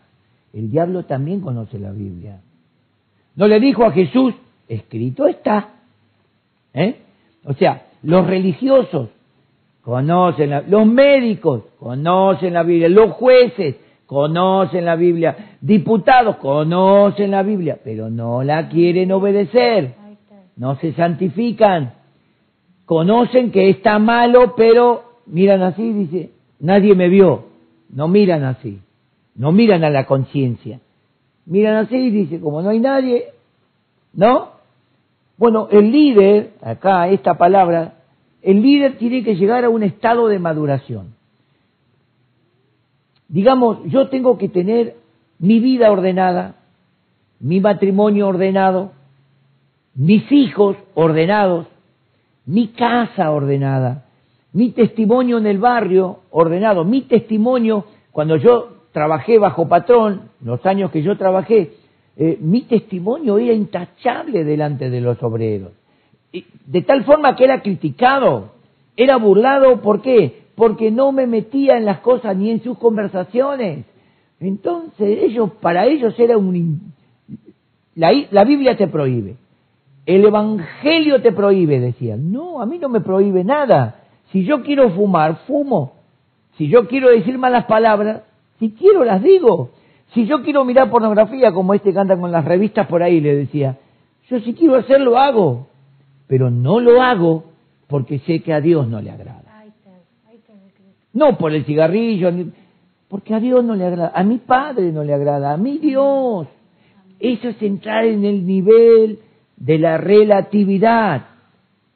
[0.54, 2.42] El diablo también conoce la Biblia.
[3.36, 4.34] No le dijo a Jesús,
[4.68, 5.70] escrito está.
[6.74, 7.02] ¿Eh?
[7.46, 9.10] O sea, los religiosos
[9.82, 17.44] conocen la, los médicos conocen la Biblia, los jueces conocen la Biblia, diputados conocen la
[17.44, 19.94] Biblia, pero no la quieren obedecer,
[20.56, 21.94] no se santifican,
[22.86, 27.46] conocen que está malo, pero miran así, dice, nadie me vio,
[27.94, 28.80] no miran así,
[29.36, 30.80] no miran a la conciencia,
[31.46, 33.26] miran así, dice, como no hay nadie,
[34.14, 34.50] ¿no?
[35.38, 37.99] Bueno, el líder, acá esta palabra,
[38.42, 41.16] el líder tiene que llegar a un estado de maduración.
[43.28, 44.96] Digamos, yo tengo que tener
[45.38, 46.56] mi vida ordenada,
[47.40, 48.92] mi matrimonio ordenado,
[49.94, 51.68] mis hijos ordenados,
[52.46, 54.06] mi casa ordenada,
[54.54, 60.90] mi testimonio en el barrio ordenado, mi testimonio cuando yo trabajé bajo patrón, los años
[60.92, 61.74] que yo trabajé,
[62.18, 65.79] eh, mi testimonio era intachable delante de los obreros
[66.32, 68.52] de tal forma que era criticado,
[68.96, 70.44] era burlado, ¿por qué?
[70.56, 73.86] Porque no me metía en las cosas ni en sus conversaciones.
[74.40, 76.94] Entonces, ellos, para ellos era un...
[77.96, 79.36] La, la Biblia te prohíbe,
[80.06, 82.32] el Evangelio te prohíbe, decían.
[82.32, 84.04] No, a mí no me prohíbe nada.
[84.32, 85.94] Si yo quiero fumar, fumo.
[86.58, 88.22] Si yo quiero decir malas palabras,
[88.60, 89.72] si quiero las digo.
[90.14, 93.78] Si yo quiero mirar pornografía, como este canta con las revistas por ahí, le decía,
[94.30, 95.68] yo si quiero hacerlo, hago
[96.30, 97.46] pero no lo hago
[97.88, 99.66] porque sé que a Dios no le agrada.
[101.12, 102.30] No por el cigarrillo,
[103.08, 106.48] Porque a Dios no le agrada, a mi Padre no le agrada, a mi Dios.
[107.20, 109.18] Eso es entrar en el nivel
[109.58, 111.26] de la relatividad.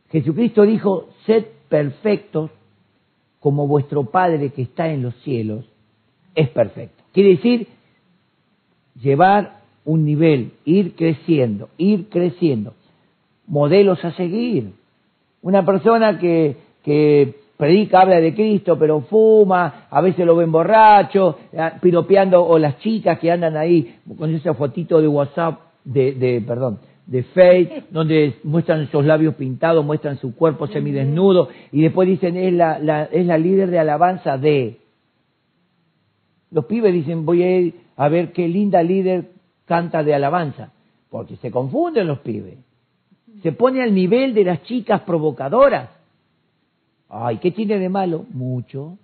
[0.10, 2.50] Jesucristo dijo, sed perfectos
[3.40, 5.64] como vuestro Padre que está en los cielos
[6.34, 7.04] es perfecto.
[7.14, 7.68] Quiere decir,
[9.00, 12.74] llevar un nivel, ir creciendo, ir creciendo.
[13.48, 14.74] Modelos a seguir.
[15.42, 21.38] Una persona que, que predica, habla de Cristo, pero fuma, a veces lo ven borracho,
[21.58, 26.42] ah, piropeando, o las chicas que andan ahí con esa fotito de WhatsApp, de, de
[26.42, 32.38] perdón, de Faith, donde muestran sus labios pintados, muestran su cuerpo semidesnudo, y después dicen,
[32.38, 34.80] es la, la, es la líder de alabanza de...
[36.52, 39.32] Los pibes dicen, voy a ir a ver qué linda líder
[39.66, 40.72] canta de alabanza,
[41.10, 42.58] porque se confunden los pibes.
[43.44, 45.90] Se pone al nivel de las chicas provocadoras.
[47.10, 48.26] Ay, ¿qué tiene de malo?
[48.32, 48.98] Mucho.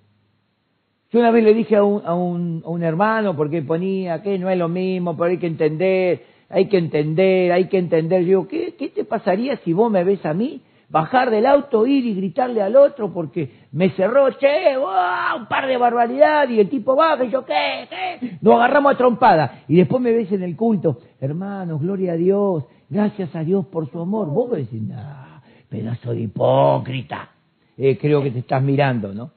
[1.12, 4.39] Yo una vez le dije a un, a un, a un hermano, porque ponía que
[4.39, 8.21] no es lo mismo, pero hay que entender, hay que entender, hay que entender.
[8.21, 10.62] Yo digo, ¿qué, ¿qué te pasaría si vos me ves a mí?
[10.88, 15.77] Bajar del auto, ir y gritarle al otro porque me cerró, che, un par de
[15.77, 17.88] barbaridad, y el tipo baja y yo, ¿qué?
[17.89, 18.38] ¿Qué?
[18.41, 19.63] Nos agarramos a trompada.
[19.67, 23.89] Y después me ves en el culto, hermanos, gloria a Dios, gracias a Dios por
[23.91, 24.27] su amor.
[24.29, 27.29] Vos decís, nah, pedazo de hipócrita.
[27.77, 29.32] Eh, creo que te estás mirando, ¿no?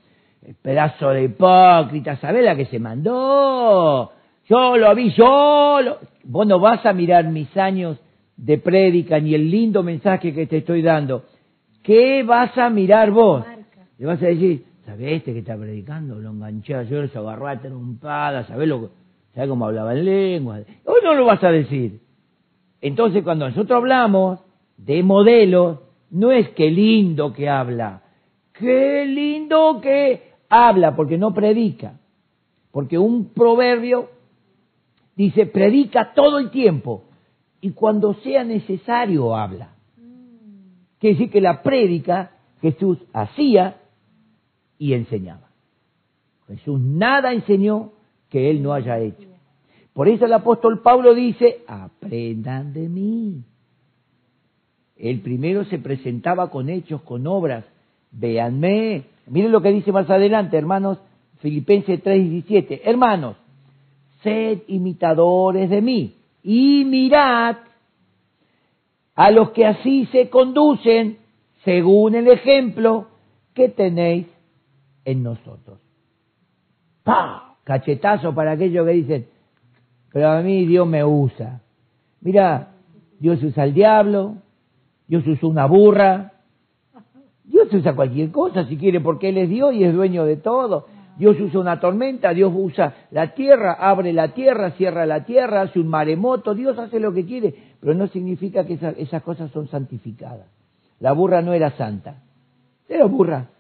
[0.45, 4.13] El pedazo de hipócrita, ¿sabés la que se mandó?
[4.49, 5.99] Yo lo vi, yo lo...
[6.25, 7.99] Vos no vas a mirar mis años
[8.37, 11.25] de prédica ni el lindo mensaje que te estoy dando.
[11.83, 13.45] ¿Qué vas a mirar vos?
[14.03, 16.17] Le vas a decir, ¿sabés este que está predicando?
[16.17, 18.91] Lo enganché ayer, se agarró a trompada, ¿sabés lo
[19.33, 20.59] ¿Sabés cómo hablaba en lengua?
[20.85, 22.01] Hoy no lo vas a decir.
[22.81, 24.41] Entonces, cuando nosotros hablamos
[24.77, 25.79] de modelos,
[26.11, 28.03] no es que lindo que habla,
[28.55, 32.01] qué lindo que habla, porque no predica.
[32.73, 34.09] Porque un proverbio
[35.15, 37.05] dice, predica todo el tiempo
[37.61, 39.77] y cuando sea necesario habla.
[40.99, 43.77] Quiere decir que la prédica Jesús hacía
[44.83, 45.49] y enseñaba.
[46.49, 47.93] Jesús nada enseñó
[48.29, 49.29] que él no haya hecho.
[49.93, 53.45] Por eso el apóstol Pablo dice, aprendan de mí.
[54.97, 57.65] Él primero se presentaba con hechos, con obras.
[58.11, 59.05] Véanme.
[59.29, 60.99] Miren lo que dice más adelante, hermanos,
[61.39, 62.81] Filipenses 3:17.
[62.83, 63.37] Hermanos,
[64.25, 67.59] sed imitadores de mí y mirad
[69.15, 71.19] a los que así se conducen
[71.65, 73.07] según el ejemplo
[73.55, 74.32] que tenéis
[75.05, 75.79] en nosotros.
[77.03, 77.57] ¡Pah!
[77.65, 79.27] Cachetazo para aquellos que dicen,
[80.13, 81.61] pero a mí Dios me usa.
[82.21, 82.73] Mira,
[83.19, 84.37] Dios usa al diablo,
[85.07, 86.33] Dios usa una burra,
[87.45, 90.87] Dios usa cualquier cosa si quiere, porque Él es Dios y es dueño de todo.
[91.17, 95.79] Dios usa una tormenta, Dios usa la tierra, abre la tierra, cierra la tierra, hace
[95.79, 100.47] un maremoto, Dios hace lo que quiere, pero no significa que esas cosas son santificadas.
[101.01, 102.23] La burra no era santa,
[102.89, 103.51] era burra,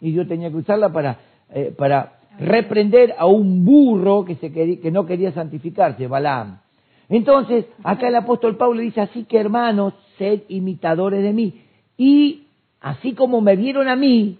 [0.00, 1.18] y Dios tenía que usarla para,
[1.50, 6.60] eh, para reprender a un burro que, se que no quería santificarse, Balaam.
[7.08, 11.62] Entonces, acá el apóstol Pablo dice, así que hermanos, sed imitadores de mí.
[11.96, 12.46] Y
[12.80, 14.38] así como me vieron a mí,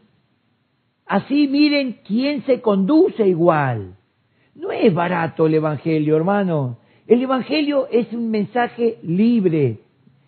[1.09, 3.97] Así miren quién se conduce igual.
[4.55, 6.79] No es barato el Evangelio, hermano.
[7.07, 9.79] El Evangelio es un mensaje libre.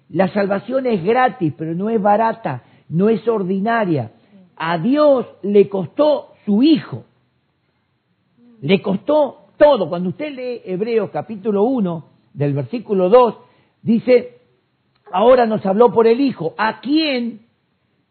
[0.09, 4.13] La salvación es gratis, pero no es barata, no es ordinaria.
[4.63, 7.05] A Dios le costó su Hijo.
[8.61, 9.89] Le costó todo.
[9.89, 13.37] Cuando usted lee Hebreos capítulo 1, del versículo 2,
[13.81, 14.39] dice,
[15.11, 17.47] ahora nos habló por el Hijo, a quien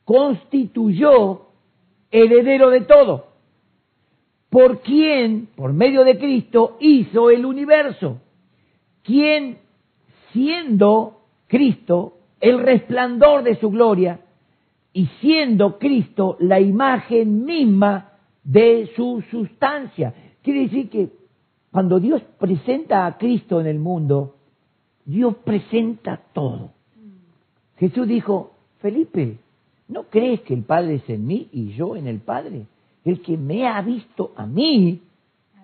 [0.04, 1.50] constituyó
[2.10, 3.28] heredero de todo,
[4.50, 8.22] por quien, por medio de Cristo, hizo el universo,
[9.04, 9.60] quien,
[10.34, 14.22] siendo Cristo el resplandor de su gloria,
[14.94, 20.14] y siendo Cristo la imagen misma de su sustancia.
[20.42, 21.10] Quiere decir que
[21.72, 24.36] cuando Dios presenta a Cristo en el mundo,
[25.06, 26.72] Dios presenta todo.
[27.78, 29.38] Jesús dijo, Felipe,
[29.90, 32.68] ¿No crees que el Padre es en mí y yo en el Padre?
[33.04, 35.02] El que me ha visto a mí,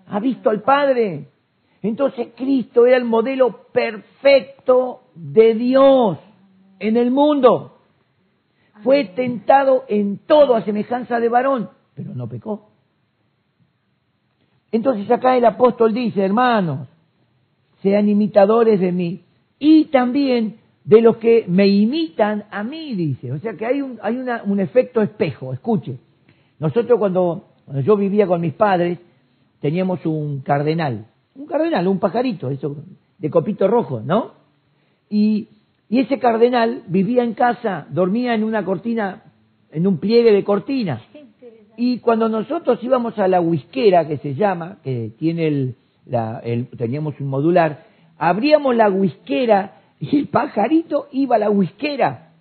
[0.07, 1.27] ha visto al Padre.
[1.83, 6.17] Entonces Cristo era el modelo perfecto de Dios
[6.79, 7.74] en el mundo.
[8.83, 12.69] Fue tentado en todo a semejanza de varón, pero no pecó.
[14.71, 16.87] Entonces acá el apóstol dice, hermanos,
[17.81, 19.21] sean imitadores de mí
[19.57, 23.31] y también de los que me imitan a mí, dice.
[23.31, 25.97] O sea que hay un, hay un efecto espejo, escuche.
[26.59, 28.99] Nosotros cuando, cuando yo vivía con mis padres,
[29.59, 32.75] teníamos un cardenal, un cardenal, un pajarito, eso
[33.17, 34.33] de copito rojo, ¿no?
[35.09, 35.49] Y,
[35.89, 39.23] y ese cardenal vivía en casa, dormía en una cortina,
[39.71, 41.01] en un pliegue de cortina.
[41.77, 45.75] Y cuando nosotros íbamos a la whiskera, que se llama, que tiene el,
[46.05, 47.83] la, el- teníamos un modular,
[48.17, 52.31] abríamos la whiskera y el pajarito iba a la whiskera.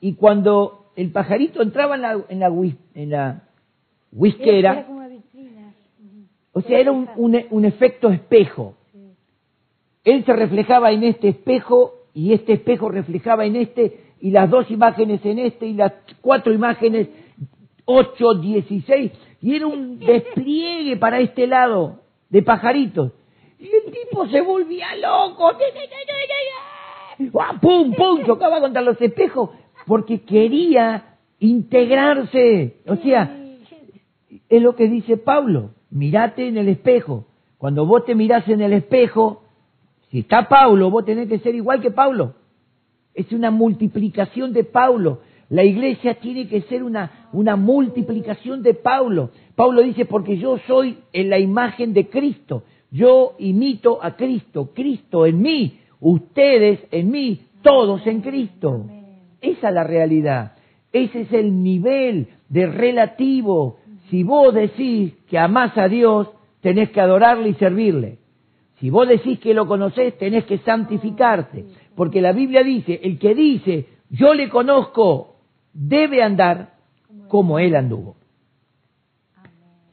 [0.00, 3.42] Y cuando el pajarito entraba en la, en la, en la Era
[4.12, 5.74] whiskera, como una vitrina.
[6.00, 6.26] Ujú.
[6.52, 8.74] o sea, era un, un- un efecto espejo.
[10.04, 14.70] Él se reflejaba en este espejo y este espejo reflejaba en este y las dos
[14.70, 17.08] imágenes en este y las cuatro imágenes,
[17.84, 23.12] ocho, dieciséis, y era un despliegue para este lado de pajaritos.
[23.58, 25.52] Y el tipo se volvía loco.
[27.18, 27.58] ¡Guau!
[27.60, 28.24] ¡Pum, pum!
[28.24, 29.50] Chocaba contra los espejos
[29.86, 32.76] porque quería integrarse.
[32.86, 33.36] O sea,
[34.48, 35.70] es lo que dice Pablo.
[35.90, 37.26] Mirate en el espejo.
[37.58, 39.44] Cuando vos te mirás en el espejo,
[40.12, 42.34] si está Pablo, vos tenés que ser igual que Pablo.
[43.14, 45.20] Es una multiplicación de Pablo.
[45.48, 49.30] La iglesia tiene que ser una, una multiplicación de Pablo.
[49.54, 52.64] Pablo dice, porque yo soy en la imagen de Cristo.
[52.90, 54.72] Yo imito a Cristo.
[54.74, 55.78] Cristo en mí.
[55.98, 57.46] Ustedes en mí.
[57.62, 58.84] Todos en Cristo.
[59.40, 60.56] Esa es la realidad.
[60.92, 63.78] Ese es el nivel de relativo.
[64.10, 66.28] Si vos decís que amás a Dios,
[66.60, 68.18] tenés que adorarle y servirle.
[68.82, 71.66] Si vos decís que lo conocés, tenés que santificarte.
[71.94, 75.36] Porque la Biblia dice, el que dice, yo le conozco,
[75.72, 76.74] debe andar
[77.28, 78.16] como él anduvo.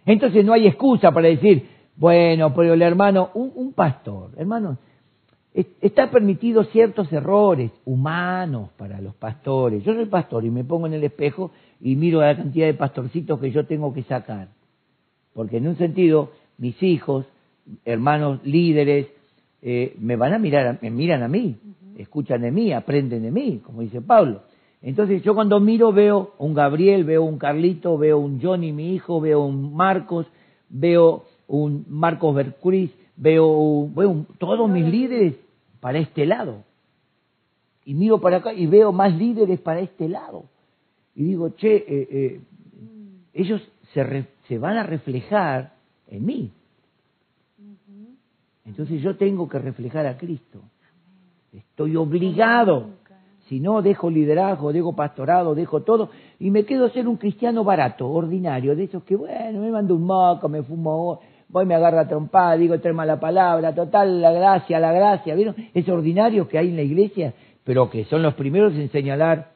[0.07, 4.79] Entonces no hay excusa para decir, bueno, pero el hermano, un, pastor, hermano,
[5.53, 9.83] es- está permitido ciertos errores humanos para los pastores.
[9.83, 13.39] Yo soy pastor y me pongo en el espejo y miro la cantidad de pastorcitos
[13.39, 14.47] que yo tengo que sacar.
[15.35, 17.27] Porque en un sentido, mis hijos,
[17.85, 19.07] hermanos líderes,
[19.61, 21.57] eh, me van a mirar, me miran a mí,
[21.97, 24.41] escuchan de mí, aprenden de mí, como dice Pablo.
[24.81, 29.19] Entonces yo cuando miro veo un Gabriel, veo un Carlito, veo un Johnny, mi hijo,
[29.19, 30.25] veo un Marcos,
[30.69, 35.35] veo un Marcos Bercruis, veo, un- veo un- todos mis líderes
[35.81, 36.63] para este lado.
[37.83, 40.45] Y miro para acá y veo más líderes para este lado.
[41.15, 42.41] Y digo, che, eh, eh,
[43.33, 43.61] ellos
[43.93, 45.73] se, re- se van a reflejar
[46.07, 46.51] en mí.
[48.69, 50.59] Entonces yo tengo que reflejar a Cristo.
[51.51, 52.91] Estoy obligado.
[53.47, 58.07] Si no, dejo liderazgo, dejo pastorado, dejo todo y me quedo ser un cristiano barato,
[58.07, 62.57] ordinario, de esos que, bueno, me mando un moco, me fumo, voy, me agarra trompada,
[62.57, 65.55] digo tres malas palabras, total, la gracia, la gracia, ¿vieron?
[65.73, 69.53] Es ordinario que hay en la iglesia, pero que son los primeros en señalar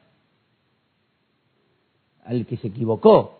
[2.24, 3.38] al que se equivocó.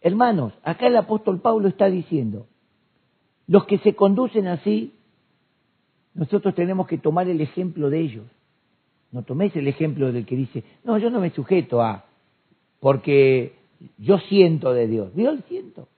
[0.00, 2.46] Hermanos, acá el apóstol Pablo está diciendo,
[3.46, 4.92] los que se conducen así,
[6.14, 8.24] nosotros tenemos que tomar el ejemplo de ellos.
[9.10, 12.06] No toméis el ejemplo del que dice, no, yo no me sujeto a,
[12.80, 13.52] porque
[13.98, 15.14] yo siento de Dios.
[15.14, 15.88] Dios siento.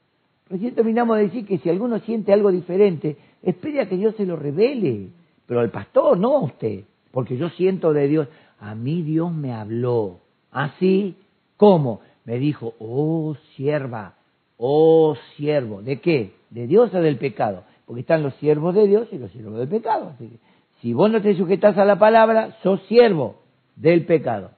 [0.48, 4.26] Recién terminamos de decir que si alguno siente algo diferente, espere a que Dios se
[4.26, 5.08] lo revele.
[5.46, 8.28] Pero al pastor, no a usted, porque yo siento de Dios.
[8.58, 10.20] A mí Dios me habló.
[10.50, 11.16] ¿Así?
[11.56, 12.00] ¿Cómo?
[12.24, 14.14] Me dijo, oh sierva,
[14.56, 15.82] oh siervo.
[15.82, 16.32] ¿De qué?
[16.54, 17.64] ¿De Dios o del pecado?
[17.84, 20.10] Porque están los siervos de Dios y los siervos del pecado.
[20.14, 20.36] Así que,
[20.80, 23.42] si vos no te sujetás a la palabra, sos siervo
[23.74, 24.52] del pecado.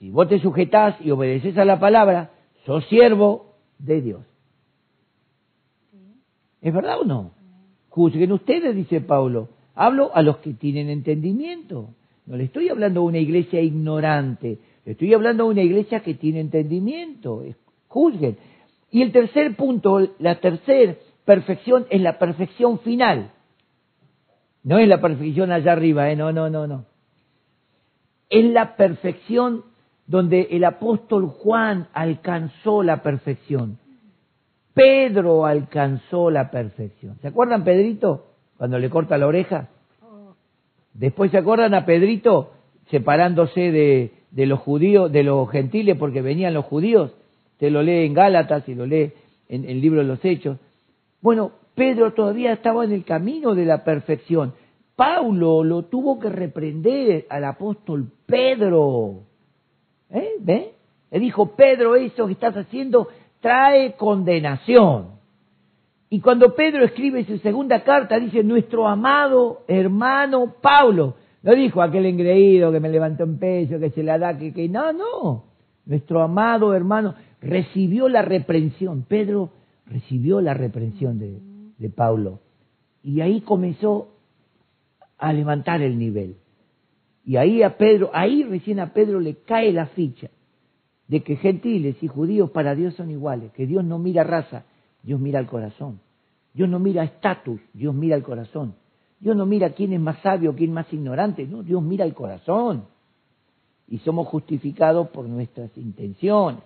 [0.00, 2.32] Si vos te sujetás y obedeces a la palabra,
[2.66, 4.26] sos siervo de Dios.
[6.60, 7.30] ¿Es verdad o no?
[7.90, 9.50] Juzguen ustedes, dice Pablo.
[9.76, 11.90] Hablo a los que tienen entendimiento.
[12.26, 14.58] No le estoy hablando a una iglesia ignorante.
[14.84, 17.44] Le estoy hablando a una iglesia que tiene entendimiento.
[17.86, 18.36] Juzguen.
[18.90, 23.32] Y el tercer punto, la tercera perfección es la perfección final.
[24.62, 26.16] No es la perfección allá arriba, ¿eh?
[26.16, 26.86] no, no, no, no.
[28.30, 29.64] Es la perfección
[30.06, 33.78] donde el apóstol Juan alcanzó la perfección.
[34.72, 37.18] Pedro alcanzó la perfección.
[37.20, 38.26] ¿Se acuerdan Pedrito
[38.56, 39.68] cuando le corta la oreja?
[40.94, 42.52] Después se acuerdan a Pedrito
[42.90, 43.70] separándose
[44.30, 47.12] de los judíos, de los gentiles, porque venían los judíos.
[47.58, 49.12] Te lo lee en Gálatas y lo lee
[49.48, 50.58] en el libro de los Hechos.
[51.20, 54.54] Bueno, Pedro todavía estaba en el camino de la perfección.
[54.96, 59.22] Paulo lo tuvo que reprender al apóstol Pedro.
[60.10, 60.72] ¿Eh?
[61.10, 63.08] Le dijo, Pedro, eso que estás haciendo
[63.40, 65.18] trae condenación.
[66.10, 71.14] Y cuando Pedro escribe su segunda carta, dice, nuestro amado hermano Pablo.
[71.42, 74.68] No dijo aquel engreído que me levantó en peso, que se la da, que, que
[74.68, 75.44] no, no.
[75.86, 79.04] Nuestro amado hermano recibió la reprensión.
[79.08, 79.50] Pedro
[79.86, 81.40] recibió la reprensión de,
[81.78, 82.40] de Pablo.
[83.02, 84.08] Y ahí comenzó
[85.18, 86.36] a levantar el nivel.
[87.24, 90.30] Y ahí a Pedro, ahí recién a Pedro le cae la ficha
[91.08, 94.64] de que gentiles y judíos para Dios son iguales, que Dios no mira raza,
[95.02, 96.00] Dios mira el corazón.
[96.52, 98.74] Dios no mira estatus, Dios mira el corazón.
[99.20, 102.14] Dios no mira quién es más sabio, quién es más ignorante, no, Dios mira el
[102.14, 102.84] corazón.
[103.88, 106.62] Y somos justificados por nuestras intenciones.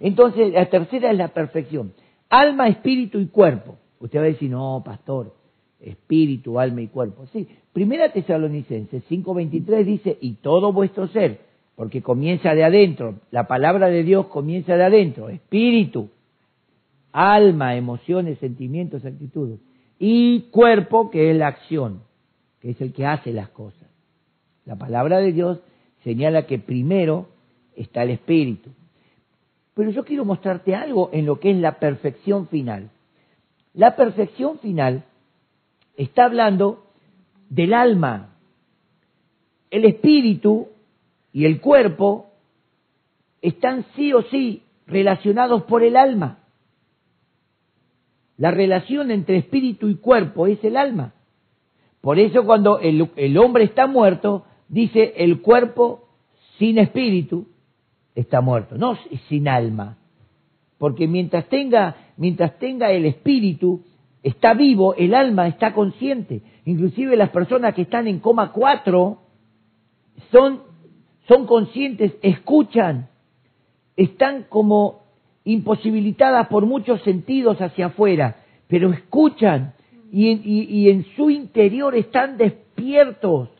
[0.00, 1.92] Entonces, la tercera es la perfección.
[2.28, 3.76] Alma, espíritu y cuerpo.
[4.00, 5.34] Usted va a decir, no, pastor,
[5.80, 7.26] espíritu, alma y cuerpo.
[7.26, 11.40] Sí, Primera Tesalonicenses 5:23 dice, y todo vuestro ser,
[11.74, 16.08] porque comienza de adentro, la palabra de Dios comienza de adentro, espíritu,
[17.10, 19.58] alma, emociones, sentimientos, actitudes,
[19.98, 22.02] y cuerpo, que es la acción,
[22.60, 23.88] que es el que hace las cosas.
[24.64, 25.58] La palabra de Dios
[26.04, 27.26] señala que primero
[27.74, 28.70] está el espíritu.
[29.74, 32.90] Pero yo quiero mostrarte algo en lo que es la perfección final.
[33.72, 35.04] La perfección final
[35.96, 36.86] está hablando
[37.50, 38.36] del alma.
[39.70, 40.68] El espíritu
[41.32, 42.26] y el cuerpo
[43.42, 46.38] están sí o sí relacionados por el alma.
[48.36, 51.12] La relación entre espíritu y cuerpo es el alma.
[52.00, 56.08] Por eso cuando el, hombre está muerto, dice el cuerpo
[56.58, 57.46] sin espíritu
[58.14, 58.96] está muerto, no
[59.28, 59.98] sin alma.
[60.78, 63.82] Porque mientras tenga, mientras tenga el espíritu,
[64.22, 66.42] está vivo, el alma está consciente.
[66.64, 69.18] Inclusive las personas que están en coma 4
[70.32, 70.62] son,
[71.28, 73.08] son conscientes, escuchan,
[73.96, 75.04] están como
[75.44, 78.36] imposibilitadas por muchos sentidos hacia afuera,
[78.66, 79.74] pero escuchan
[80.10, 83.50] y, y en su interior están despiertos.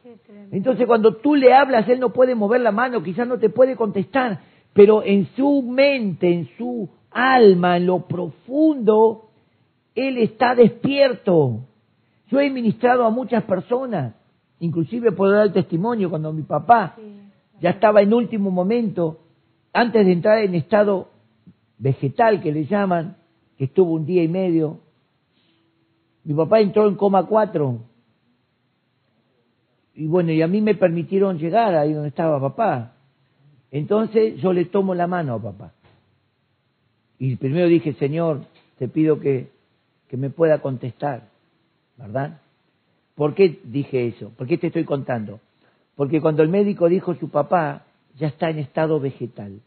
[0.50, 3.76] Entonces cuando tú le hablas, él no puede mover la mano, quizás no te puede
[3.76, 4.40] contestar,
[4.72, 9.30] pero en su mente, en su alma, en lo profundo,
[9.94, 11.60] él está despierto.
[12.28, 14.14] Yo he ministrado a muchas personas,
[14.58, 16.96] inclusive puedo dar el testimonio cuando mi papá
[17.60, 19.20] ya estaba en último momento,
[19.72, 21.08] antes de entrar en estado
[21.78, 23.16] vegetal que le llaman,
[23.56, 24.80] que estuvo un día y medio.
[26.24, 27.80] Mi papá entró en coma cuatro.
[29.94, 32.94] Y bueno, y a mí me permitieron llegar ahí donde estaba papá.
[33.70, 35.72] Entonces yo le tomo la mano a papá.
[37.18, 38.44] Y primero dije, Señor,
[38.78, 39.50] te pido que,
[40.08, 41.28] que me pueda contestar,
[41.96, 42.40] ¿verdad?
[43.14, 44.30] ¿Por qué dije eso?
[44.30, 45.40] ¿Por qué te estoy contando?
[45.94, 47.84] Porque cuando el médico dijo su papá
[48.16, 49.60] ya está en estado vegetal,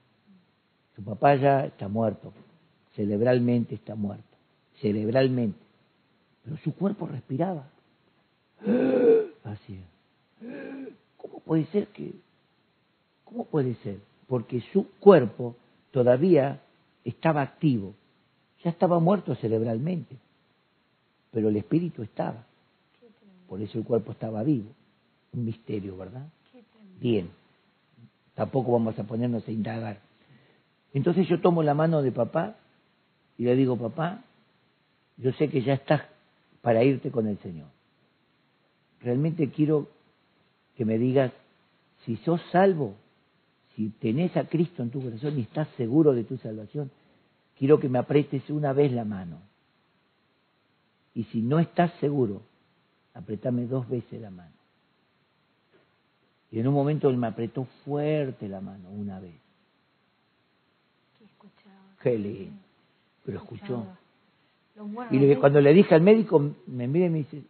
[0.95, 2.34] su papá ya está muerto,
[2.95, 4.23] cerebralmente está muerto,
[4.82, 5.59] cerebralmente.
[6.43, 7.69] Pero su cuerpo respiraba.
[9.43, 9.80] Así.
[11.18, 12.14] ¿Cómo puede ser que.?
[13.24, 14.00] ¿Cómo puede ser?
[14.28, 15.56] Porque su cuerpo
[15.92, 16.62] todavía
[17.04, 17.94] estaba activo.
[18.64, 20.16] Ya estaba muerto cerebralmente.
[21.32, 22.46] Pero el espíritu estaba.
[23.48, 24.70] Por eso el cuerpo estaba vivo.
[25.34, 26.28] Un misterio, ¿verdad?
[27.00, 27.30] Bien.
[28.34, 30.00] Tampoco vamos a ponernos a indagar.
[30.94, 32.56] Entonces yo tomo la mano de papá
[33.38, 34.24] y le digo, papá,
[35.18, 36.04] yo sé que ya estás
[36.62, 37.68] para irte con el Señor.
[39.02, 39.88] Realmente quiero
[40.78, 41.34] que me digas
[42.05, 42.95] si sos salvo,
[43.75, 46.91] si tenés a Cristo en tu corazón y estás seguro de tu salvación,
[47.57, 49.39] quiero que me apretes una vez la mano.
[51.15, 52.43] Y si no estás seguro,
[53.15, 54.51] apretame dos veces la mano.
[56.51, 59.36] Y en un momento él me apretó fuerte la mano, una vez.
[62.01, 62.51] Qué
[63.25, 63.86] Pero escuchó.
[65.09, 67.41] Y cuando le dije al médico, me mira y me dice,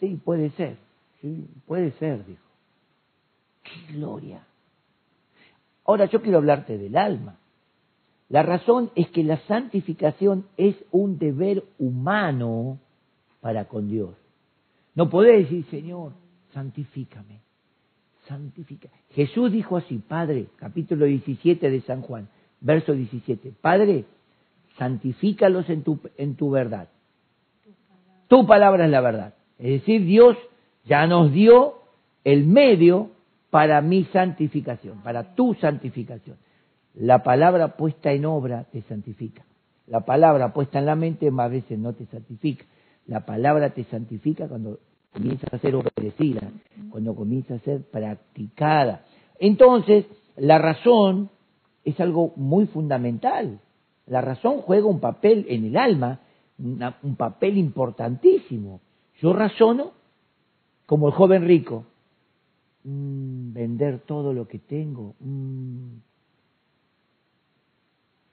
[0.00, 0.78] sí, puede ser,
[1.20, 2.42] sí, puede ser, dijo.
[3.62, 4.46] ¡Qué gloria!
[5.84, 7.36] Ahora yo quiero hablarte del alma.
[8.28, 12.78] La razón es que la santificación es un deber humano
[13.40, 14.14] para con Dios.
[14.94, 16.12] No podés decir, Señor,
[16.52, 17.40] santifícame,
[18.28, 18.88] santifica.
[19.10, 22.28] Jesús dijo así, Padre, capítulo 17 de San Juan,
[22.60, 24.04] verso 17, Padre,
[24.78, 26.88] santifícalos en tu, en tu verdad.
[28.28, 29.34] Tu palabra es la verdad.
[29.58, 30.36] Es decir, Dios
[30.90, 31.74] ya nos dio
[32.24, 33.10] el medio
[33.48, 36.36] para mi santificación, para tu santificación.
[36.94, 39.44] La palabra puesta en obra te santifica.
[39.86, 42.64] La palabra puesta en la mente más veces no te santifica.
[43.06, 44.80] La palabra te santifica cuando
[45.12, 46.50] comienza a ser obedecida,
[46.90, 49.04] cuando comienza a ser practicada.
[49.38, 51.30] Entonces, la razón
[51.84, 53.60] es algo muy fundamental.
[54.06, 56.18] La razón juega un papel en el alma,
[56.58, 58.80] un papel importantísimo.
[59.20, 59.99] Yo razono
[60.90, 61.84] como el joven rico.
[62.82, 65.14] Mm, vender todo lo que tengo.
[65.20, 66.00] Mm.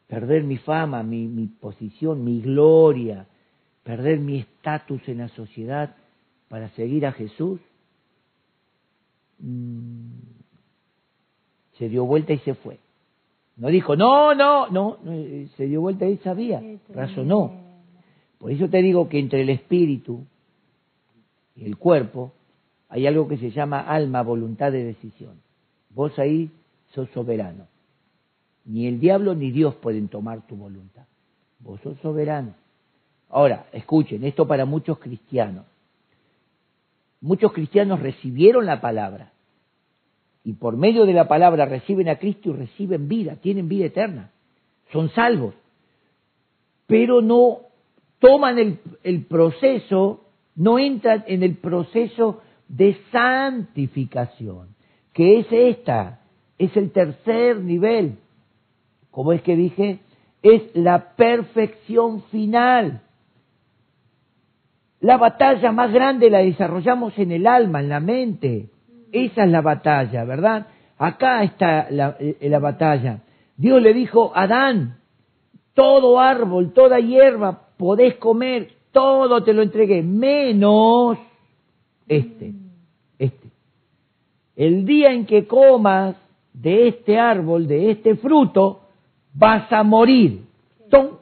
[0.08, 3.28] perder mi fama, mi, mi posición, mi gloria,
[3.84, 5.98] perder mi estatus en la sociedad
[6.50, 7.60] para seguir a Jesús?
[9.38, 10.14] Mm,
[11.78, 12.80] se dio vuelta y se fue.
[13.56, 17.52] No dijo, no, no, no, no, eh, se dio vuelta y sabía, razonó.
[18.40, 20.26] Por eso te digo que entre el espíritu
[21.56, 22.32] y el cuerpo
[22.90, 25.42] hay algo que se llama alma, voluntad de decisión.
[25.90, 26.52] Vos ahí
[26.94, 27.68] sos soberano.
[28.66, 31.06] Ni el diablo ni Dios pueden tomar tu voluntad.
[31.60, 32.54] Vos sos soberano.
[33.30, 35.66] Ahora, escuchen, esto para muchos cristianos.
[37.20, 39.32] Muchos cristianos recibieron la palabra
[40.48, 44.32] y por medio de la palabra reciben a Cristo y reciben vida, tienen vida eterna,
[44.94, 45.54] son salvos,
[46.86, 47.64] pero no
[48.20, 50.24] toman el, el proceso,
[50.56, 54.76] no entran en el proceso de santificación,
[55.14, 56.20] que es esta,
[56.58, 58.18] es el tercer nivel.
[59.12, 60.00] Como es que dije,
[60.42, 63.02] es la perfección final.
[65.00, 68.70] La batalla más grande la desarrollamos en el alma, en la mente.
[69.12, 70.68] Esa es la batalla, ¿verdad?
[70.98, 73.20] Acá está la, eh, la batalla.
[73.56, 74.98] Dios le dijo, Adán,
[75.74, 81.18] todo árbol, toda hierba podés comer, todo te lo entregué, menos
[82.08, 82.54] este,
[83.20, 83.48] este.
[84.56, 86.16] El día en que comas
[86.54, 88.82] de este árbol, de este fruto,
[89.34, 90.46] vas a morir.
[90.90, 91.18] ¡Tom!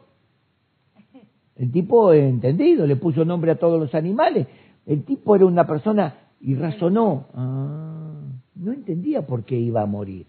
[1.56, 4.48] El tipo entendido, le puso nombre a todos los animales.
[4.86, 7.28] El tipo era una persona y razonó.
[7.34, 8.22] Ah,
[8.56, 10.26] no entendía por qué iba a morir.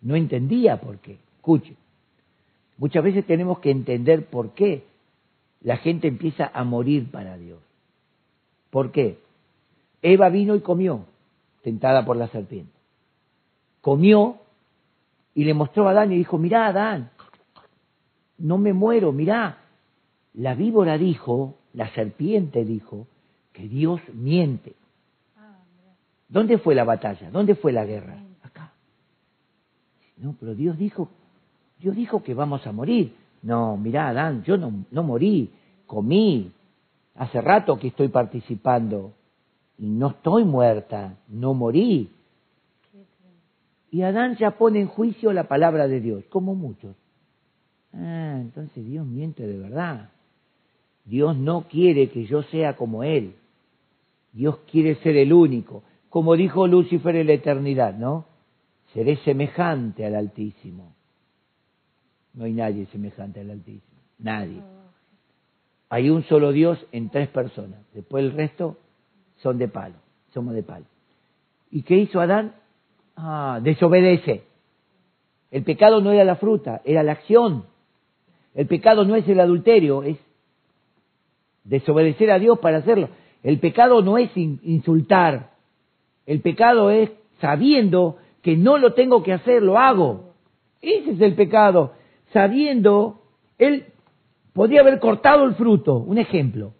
[0.00, 1.18] No entendía por qué.
[1.36, 1.76] Escuche.
[2.76, 4.84] Muchas veces tenemos que entender por qué
[5.60, 7.58] la gente empieza a morir para Dios.
[8.70, 9.18] ¿Por qué?
[10.02, 11.04] Eva vino y comió,
[11.62, 12.72] tentada por la serpiente.
[13.80, 14.38] Comió
[15.34, 17.10] y le mostró a Adán y dijo, mirá Adán,
[18.38, 19.58] no me muero, mirá.
[20.34, 23.06] La víbora dijo, la serpiente dijo,
[23.52, 24.74] que Dios miente.
[26.28, 27.30] ¿Dónde fue la batalla?
[27.30, 28.22] ¿Dónde fue la guerra?
[28.42, 28.72] Acá.
[30.18, 31.08] No, pero Dios dijo,
[31.78, 33.16] Dios dijo que vamos a morir.
[33.42, 35.50] No, mirá, Adán, yo no, no morí,
[35.86, 36.52] comí.
[37.14, 39.14] Hace rato que estoy participando
[39.78, 42.10] y no estoy muerta, no morí.
[43.90, 46.94] Y Adán ya pone en juicio la palabra de Dios, como muchos.
[47.94, 50.10] Ah, entonces Dios miente de verdad.
[51.04, 53.34] Dios no quiere que yo sea como Él.
[54.32, 55.82] Dios quiere ser el único.
[56.10, 58.26] Como dijo Lucifer en la eternidad, ¿no?
[58.92, 60.92] Seré semejante al Altísimo.
[62.34, 64.00] No hay nadie semejante al Altísimo.
[64.18, 64.60] Nadie.
[64.60, 64.90] Oh,
[65.88, 67.80] Hay un solo Dios en tres personas.
[67.94, 68.76] Después el resto
[69.38, 69.96] son de palo.
[70.34, 70.84] Somos de palo.
[71.70, 72.54] ¿Y qué hizo Adán?
[73.16, 74.44] Ah, desobedece.
[75.50, 77.64] El pecado no era la fruta, era la acción.
[78.54, 80.18] El pecado no es el adulterio, es
[81.64, 83.08] desobedecer a Dios para hacerlo.
[83.42, 85.50] El pecado no es in- insultar.
[86.26, 87.10] El pecado es
[87.40, 90.34] sabiendo que no lo tengo que hacer, lo hago.
[90.80, 91.92] Ese es el pecado.
[92.32, 93.22] Sabiendo,
[93.58, 93.86] él
[94.52, 95.96] podría haber cortado el fruto.
[95.96, 96.72] Un ejemplo.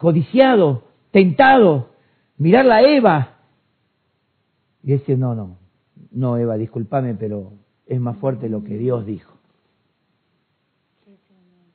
[0.00, 1.90] Codiciado, tentado,
[2.38, 3.36] mirar la Eva.
[4.82, 5.58] Y decir, no, no,
[6.10, 7.52] no, Eva, discúlpame, pero
[7.84, 9.34] es más fuerte lo que Dios dijo.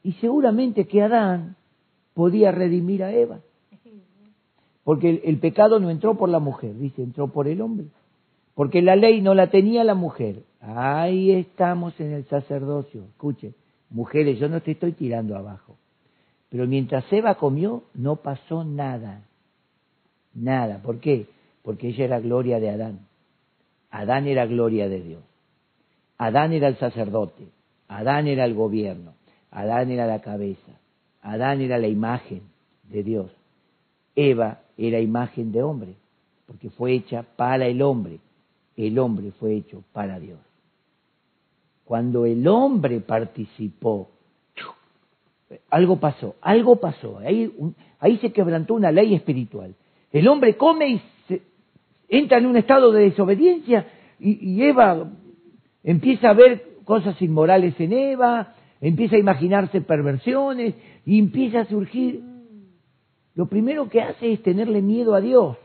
[0.01, 1.55] Y seguramente que Adán
[2.15, 3.41] podía redimir a Eva.
[4.83, 7.85] Porque el, el pecado no entró por la mujer, dice, entró por el hombre.
[8.55, 10.41] Porque la ley no la tenía la mujer.
[10.61, 13.03] Ahí estamos en el sacerdocio.
[13.03, 13.53] Escuche,
[13.91, 15.77] mujeres, yo no te estoy tirando abajo.
[16.49, 19.23] Pero mientras Eva comió, no pasó nada.
[20.33, 20.81] Nada.
[20.81, 21.27] ¿Por qué?
[21.63, 23.07] Porque ella era gloria de Adán.
[23.89, 25.23] Adán era gloria de Dios.
[26.17, 27.47] Adán era el sacerdote.
[27.87, 29.13] Adán era el gobierno.
[29.51, 30.79] Adán era la cabeza.
[31.21, 32.41] Adán era la imagen
[32.83, 33.31] de Dios.
[34.15, 35.95] Eva era imagen de hombre,
[36.45, 38.19] porque fue hecha para el hombre.
[38.75, 40.39] El hombre fue hecho para Dios.
[41.83, 44.09] Cuando el hombre participó,
[45.69, 47.19] algo pasó, algo pasó.
[47.19, 49.75] Ahí, se quebrantó una ley espiritual.
[50.11, 51.41] El hombre come y se-
[52.09, 53.87] entra en un estado de desobediencia
[54.19, 55.11] y, Eva
[55.83, 60.75] empieza a ver cosas inmorales en Eva, empieza a imaginarse perversiones
[61.05, 62.21] y empieza a surgir.
[63.35, 65.57] Lo primero que hace es tenerle miedo a Dios.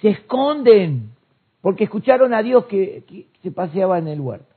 [0.00, 1.10] Se esconden
[1.60, 4.54] porque escucharon a Dios que se paseaba en el huerto.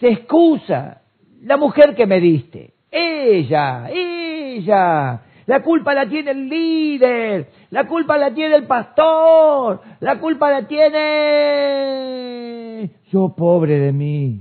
[0.00, 1.02] Se excusa.
[1.42, 8.18] La mujer que me diste, ella, ella, la culpa la tiene el líder, la culpa
[8.18, 12.08] la tiene el pastor, la culpa la tiene
[13.10, 14.40] yo pobre de mí.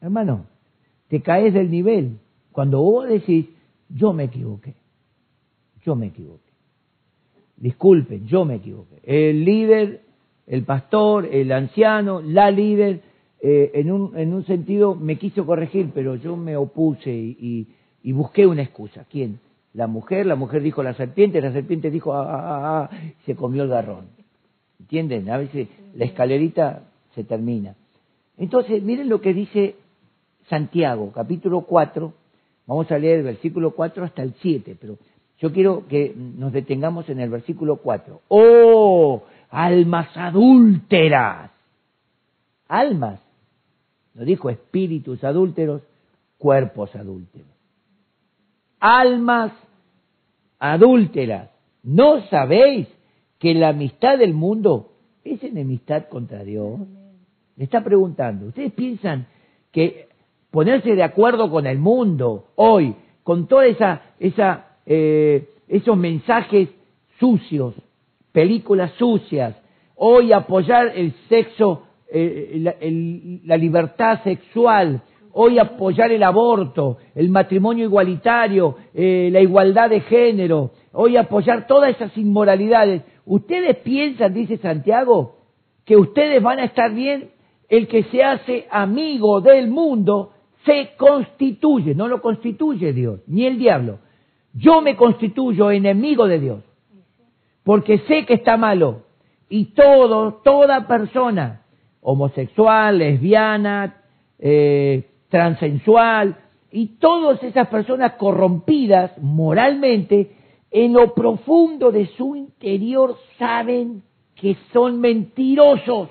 [0.00, 0.46] Hermano,
[1.08, 2.18] te caes del nivel
[2.52, 3.46] cuando vos decís,
[3.88, 4.74] yo me equivoqué,
[5.84, 6.42] yo me equivoqué.
[7.56, 9.00] Disculpen, yo me equivoqué.
[9.04, 10.02] El líder,
[10.46, 13.02] el pastor, el anciano, la líder,
[13.46, 17.66] eh, en, un, en un sentido me quiso corregir, pero yo me opuse y, y,
[18.02, 19.04] y busqué una excusa.
[19.10, 19.38] ¿Quién?
[19.74, 23.36] La mujer, la mujer dijo la serpiente, la serpiente dijo, ah, ah, ah, ah, se
[23.36, 24.06] comió el garrón.
[24.80, 25.28] ¿Entienden?
[25.28, 26.84] A veces la escalerita
[27.14, 27.74] se termina.
[28.38, 29.76] Entonces, miren lo que dice
[30.48, 32.14] Santiago, capítulo 4,
[32.66, 34.96] vamos a leer el versículo 4 hasta el 7, pero
[35.38, 38.22] yo quiero que nos detengamos en el versículo 4.
[38.28, 41.50] ¡Oh, almas adúlteras!
[42.68, 43.20] Almas,
[44.14, 45.82] no dijo espíritus adúlteros,
[46.38, 47.48] cuerpos adúlteros.
[48.80, 49.52] Almas
[50.58, 51.50] adúlteras,
[51.82, 52.88] ¿no sabéis
[53.38, 54.92] que la amistad del mundo
[55.24, 56.80] es enemistad contra Dios?
[57.56, 59.26] Le está preguntando, ¿ustedes piensan
[59.72, 60.08] que
[60.50, 66.68] ponerse de acuerdo con el mundo hoy, con toda esa, esa eh, esos mensajes
[67.18, 67.74] sucios,
[68.32, 69.56] películas sucias,
[69.94, 75.02] hoy apoyar el sexo, la libertad sexual,
[75.34, 81.90] hoy apoyar el aborto, el matrimonio igualitario, eh, la igualdad de género, hoy apoyar todas
[81.90, 83.02] esas inmoralidades.
[83.26, 85.36] ¿Ustedes piensan, dice Santiago,
[85.84, 87.30] que ustedes van a estar bien?
[87.68, 90.30] El que se hace amigo del mundo
[90.64, 93.98] se constituye, no lo constituye Dios, ni el diablo.
[94.52, 96.60] Yo me constituyo enemigo de Dios,
[97.64, 99.02] porque sé que está malo.
[99.48, 101.63] Y todo, toda persona,
[102.04, 103.96] homosexual, lesbiana,
[104.38, 105.10] eh,
[106.70, 110.30] y todas esas personas corrompidas moralmente,
[110.70, 114.02] en lo profundo de su interior saben
[114.34, 116.10] que son mentirosos.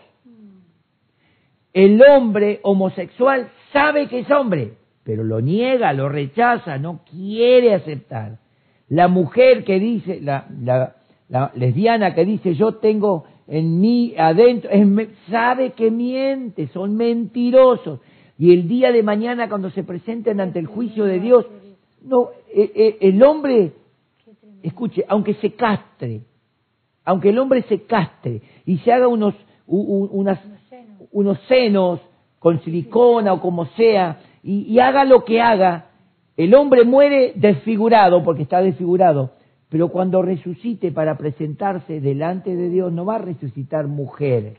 [1.74, 4.74] El hombre homosexual sabe que es hombre,
[5.04, 8.39] pero lo niega, lo rechaza, no quiere aceptar.
[8.89, 10.96] La mujer que dice, la, la,
[11.30, 14.70] la lesbiana que dice yo tengo en mí adentro,
[15.30, 18.00] sabe que miente, son mentirosos.
[18.38, 21.46] Y el día de mañana cuando se presenten ante el juicio de Dios,
[22.04, 23.74] no, eh, eh, el hombre,
[24.62, 26.22] escuche, aunque se castre,
[27.06, 29.36] aunque el hombre se castre y se haga unos,
[29.68, 32.00] unos senos
[32.39, 35.91] con silicona o como sea, y haga lo que haga,
[36.36, 39.32] el hombre muere desfigurado porque está desfigurado,
[39.74, 44.55] pero cuando resucite para presentarse delante de Dios no va a resucitar mujer,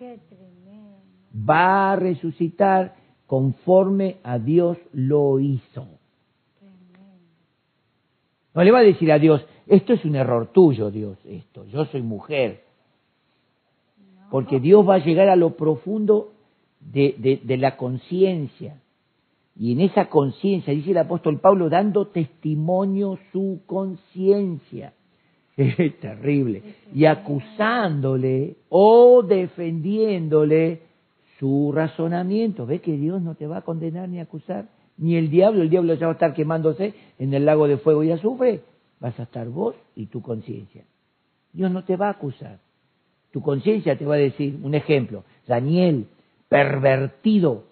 [1.33, 5.87] va a resucitar conforme a Dios lo hizo.
[8.55, 11.85] No le va a decir a Dios, esto es un error tuyo, Dios, esto, yo
[11.85, 12.65] soy mujer.
[14.33, 16.33] Porque Dios va a llegar a lo profundo
[16.81, 18.81] de, de, de la conciencia.
[19.55, 24.93] Y en esa conciencia, dice el apóstol Pablo, dando testimonio su conciencia.
[25.79, 26.63] Es terrible.
[26.95, 30.81] Y acusándole o defendiéndole
[31.39, 32.67] su razonamiento.
[32.67, 34.69] ¿Ves que Dios no te va a condenar ni a acusar?
[34.97, 38.03] Ni el diablo, el diablo ya va a estar quemándose en el lago de fuego
[38.03, 38.63] y azufre.
[39.01, 40.85] Vas a estar vos y tu conciencia.
[41.53, 42.59] Dios no te va a acusar.
[43.31, 46.07] Tu conciencia te va a decir, un ejemplo, Daniel,
[46.49, 47.65] pervertido,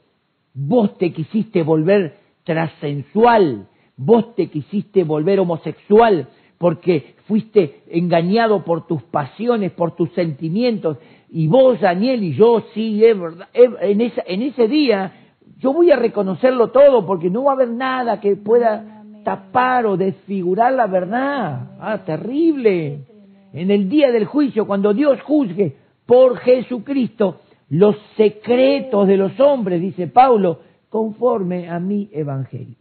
[0.54, 6.28] Vos te quisiste volver transsensual, vos te quisiste volver homosexual
[6.62, 10.96] porque fuiste engañado por tus pasiones, por tus sentimientos.
[11.28, 15.12] Y vos, Daniel, y yo, sí, es verdad, en, esa, en ese día
[15.58, 19.96] yo voy a reconocerlo todo porque no va a haber nada que pueda tapar o
[19.96, 21.72] desfigurar la verdad.
[21.80, 23.06] Ah, terrible.
[23.52, 25.74] En el día del juicio, cuando Dios juzgue
[26.06, 27.40] por Jesucristo,
[27.70, 32.76] los secretos de los hombres, dice Pablo, conforme a mi evangelio.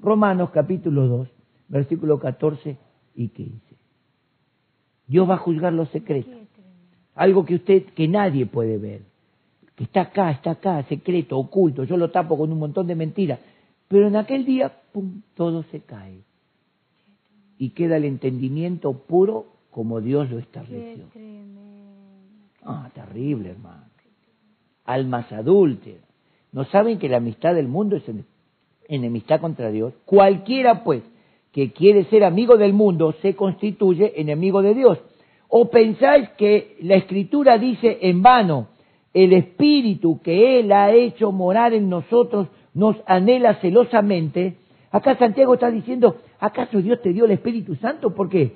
[0.00, 1.28] Romanos capítulo 2,
[1.68, 2.85] versículo 14
[3.16, 3.58] y 15.
[5.08, 6.32] Dios va a juzgar los secretos.
[7.14, 9.02] Algo que usted, que nadie puede ver.
[9.74, 11.84] Que está acá, está acá, secreto, oculto.
[11.84, 13.40] Yo lo tapo con un montón de mentiras.
[13.88, 16.20] Pero en aquel día, pum, todo se cae.
[17.58, 21.04] Y queda el entendimiento puro como Dios lo estableció.
[22.62, 23.86] Ah, terrible, hermano
[24.86, 26.00] almas adúlteras.
[26.52, 28.04] ¿No saben que la amistad del mundo es
[28.88, 29.92] enemistad contra Dios?
[30.06, 31.02] Cualquiera, pues,
[31.56, 34.98] que quiere ser amigo del mundo se constituye enemigo de Dios.
[35.48, 38.68] ¿O pensáis que la Escritura dice en vano,
[39.14, 44.56] el Espíritu que Él ha hecho morar en nosotros nos anhela celosamente?
[44.90, 48.14] Acá Santiago está diciendo, ¿acaso Dios te dio el Espíritu Santo?
[48.14, 48.52] ¿Por qué?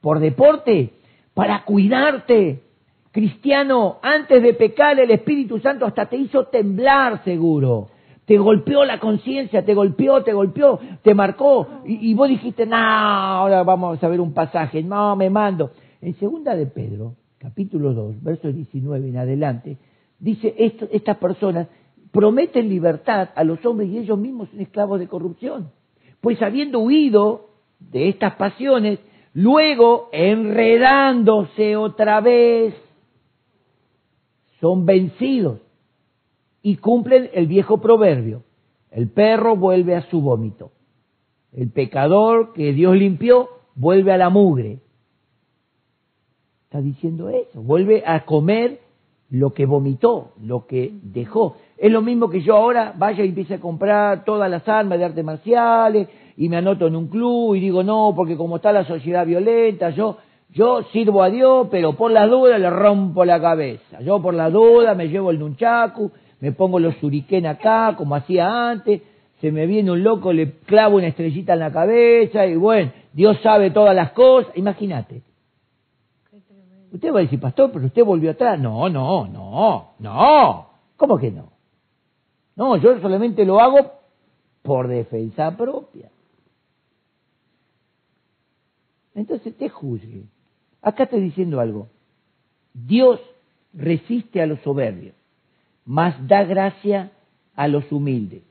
[0.00, 0.94] ¿Por deporte?
[1.34, 2.64] Para cuidarte.
[3.12, 7.90] Cristiano, antes de pecar el Espíritu Santo hasta te hizo temblar seguro.
[8.26, 11.66] Te golpeó la conciencia, te golpeó, te golpeó, te marcó.
[11.84, 14.82] Y, vos dijiste, no, ahora vamos a ver un pasaje.
[14.82, 15.72] No, me mando.
[16.00, 19.76] En segunda de Pedro, capítulo 2, versos 19 en adelante,
[20.20, 21.66] dice, esto, estas personas
[22.12, 25.70] prometen libertad a los hombres y ellos mismos son esclavos de corrupción.
[26.20, 27.48] Pues habiendo huido
[27.80, 29.00] de estas pasiones,
[29.34, 32.74] luego enredándose otra vez,
[34.60, 35.58] son vencidos
[36.62, 38.42] y cumplen el viejo proverbio.
[38.90, 40.72] El perro vuelve a su vómito.
[41.52, 44.78] El pecador que Dios limpió vuelve a la mugre.
[46.64, 47.62] Está diciendo eso.
[47.62, 48.80] Vuelve a comer
[49.32, 51.56] lo que vomitó, lo que dejó.
[51.78, 55.06] Es lo mismo que yo ahora vaya y empiece a comprar todas las armas de
[55.06, 58.84] artes marciales y me anoto en un club y digo no, porque como está la
[58.84, 60.18] sociedad violenta, yo,
[60.50, 64.00] yo sirvo a Dios, pero por la duda le rompo la cabeza.
[64.02, 66.10] Yo por la duda me llevo el nunchaku,
[66.42, 69.00] me pongo los shuriken acá, como hacía antes,
[69.40, 73.38] se me viene un loco, le clavo una estrellita en la cabeza y bueno, Dios
[73.44, 74.50] sabe todas las cosas.
[74.56, 75.22] Imagínate.
[76.90, 78.58] Usted va a decir, pastor, pero usted volvió atrás.
[78.58, 80.66] No, no, no, no.
[80.96, 81.52] ¿Cómo que no?
[82.56, 83.92] No, yo solamente lo hago
[84.62, 86.10] por defensa propia.
[89.14, 90.24] Entonces te juzgue.
[90.80, 91.86] Acá estoy diciendo algo.
[92.74, 93.20] Dios
[93.72, 95.14] resiste a los soberbios,
[95.84, 97.12] mas da gracia
[97.54, 98.42] a los humildes.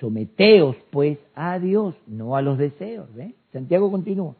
[0.00, 3.08] Someteos, pues, a Dios, no a los deseos.
[3.52, 4.34] Santiago continúa.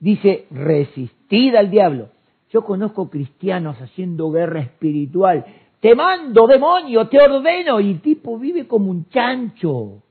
[0.00, 2.08] Dice, resistid al diablo.
[2.50, 5.44] Yo conozco cristianos haciendo guerra espiritual.
[5.80, 7.80] Te mando, demonio, te ordeno.
[7.80, 10.02] Y el tipo vive como un chancho.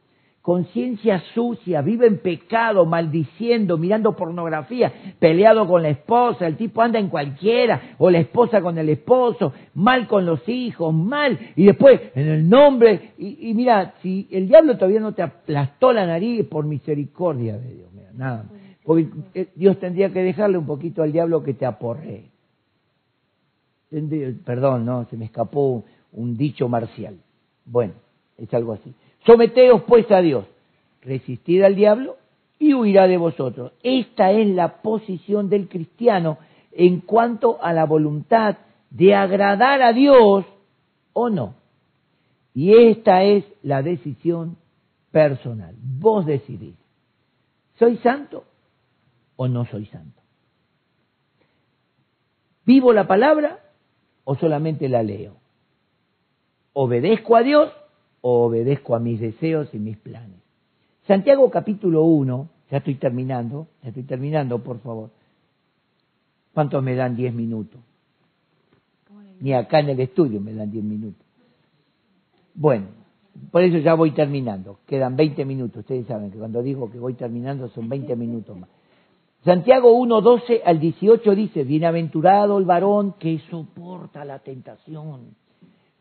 [0.48, 7.00] Conciencia sucia, vive en pecado, maldiciendo, mirando pornografía, peleado con la esposa, el tipo anda
[7.00, 12.00] en cualquiera, o la esposa con el esposo, mal con los hijos, mal, y después
[12.16, 16.64] en el nombre, y, mira, si el diablo todavía no te aplastó la nariz, por
[16.64, 18.52] misericordia de Dios, mira, nada más.
[18.86, 22.24] Porque eh, Dios tendría que dejarle un poquito al diablo que te aporre.
[24.46, 25.84] Perdón, no, se me escapó
[26.14, 27.18] un dicho marcial.
[27.66, 27.96] Bueno,
[28.38, 28.96] es algo así.
[29.28, 30.46] Someteos pues a Dios,
[31.02, 32.16] resistid al diablo
[32.60, 33.74] y huirá de vosotros.
[33.84, 36.38] Esta es la posición del cristiano
[36.72, 38.56] en cuanto a la voluntad
[38.90, 40.46] de agradar a Dios
[41.12, 41.56] o no.
[42.54, 44.56] Y esta es la decisión
[45.12, 45.76] personal.
[45.78, 46.76] Vos decidís.
[47.78, 48.46] ¿Soy santo
[49.36, 50.22] o no soy santo?
[52.66, 53.60] ¿Vivo la palabra
[54.24, 55.36] o solamente la leo?
[56.72, 57.74] ¿Obedezco a Dios
[58.22, 60.40] o obedezco a mis deseos y mis planes?
[61.08, 65.10] Santiago capítulo 1, ya estoy terminando, ya estoy terminando, por favor.
[66.54, 67.80] ¿Cuántos me dan 10 minutos?
[69.08, 71.26] ¿Cómo le Ni acá en el estudio me dan 10 minutos.
[72.54, 72.88] Bueno,
[73.52, 74.80] por eso ya voy terminando.
[74.86, 75.82] Quedan 20 minutos.
[75.82, 78.70] Ustedes saben que cuando digo que voy terminando son 20 minutos más.
[79.46, 85.36] Santiago 1, 12 al 18 dice, bienaventurado el varón que soporta la tentación,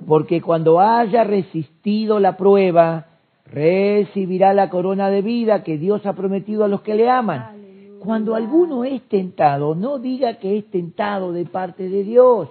[0.05, 3.07] porque cuando haya resistido la prueba,
[3.47, 7.40] recibirá la corona de vida que Dios ha prometido a los que le aman.
[7.42, 8.05] Aleluya.
[8.05, 12.49] Cuando alguno es tentado, no diga que es tentado de parte de Dios,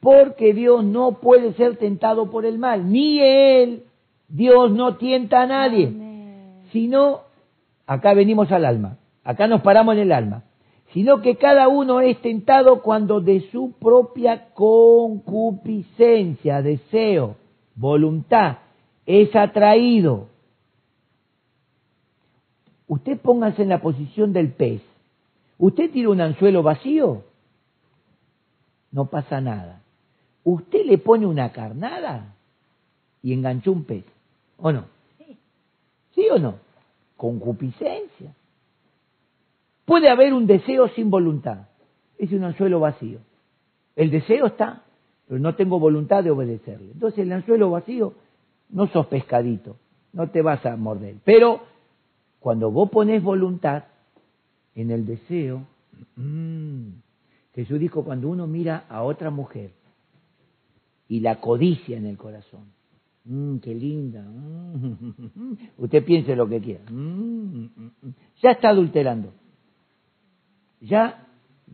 [0.00, 3.84] porque Dios no puede ser tentado por el mal, ni Él.
[4.28, 6.62] Dios no tienta a nadie, Amén.
[6.72, 7.20] sino,
[7.86, 10.42] acá venimos al alma, acá nos paramos en el alma,
[10.96, 17.36] sino que cada uno es tentado cuando de su propia concupiscencia, deseo,
[17.74, 18.60] voluntad,
[19.04, 20.28] es atraído.
[22.88, 24.80] Usted póngase en la posición del pez.
[25.58, 27.24] Usted tira un anzuelo vacío,
[28.90, 29.82] no pasa nada.
[30.44, 32.34] Usted le pone una carnada
[33.22, 34.06] y enganchó un pez,
[34.56, 34.86] ¿o no?
[35.18, 35.36] Sí.
[36.14, 36.54] ¿Sí o no?
[37.18, 38.32] Concupiscencia.
[39.86, 41.68] Puede haber un deseo sin voluntad.
[42.18, 43.20] Es un anzuelo vacío.
[43.94, 44.82] El deseo está,
[45.26, 46.92] pero no tengo voluntad de obedecerle.
[46.92, 48.12] Entonces el anzuelo vacío,
[48.68, 49.76] no sos pescadito,
[50.12, 51.16] no te vas a morder.
[51.24, 51.62] Pero
[52.40, 53.84] cuando vos pones voluntad
[54.74, 55.62] en el deseo,
[56.16, 56.88] mm,
[57.54, 59.70] Jesús dijo, cuando uno mira a otra mujer
[61.08, 62.72] y la codicia en el corazón,
[63.24, 67.66] mm, qué linda, mm, usted piense lo que quiera, mm,
[68.42, 69.32] ya está adulterando,
[70.80, 71.26] ya,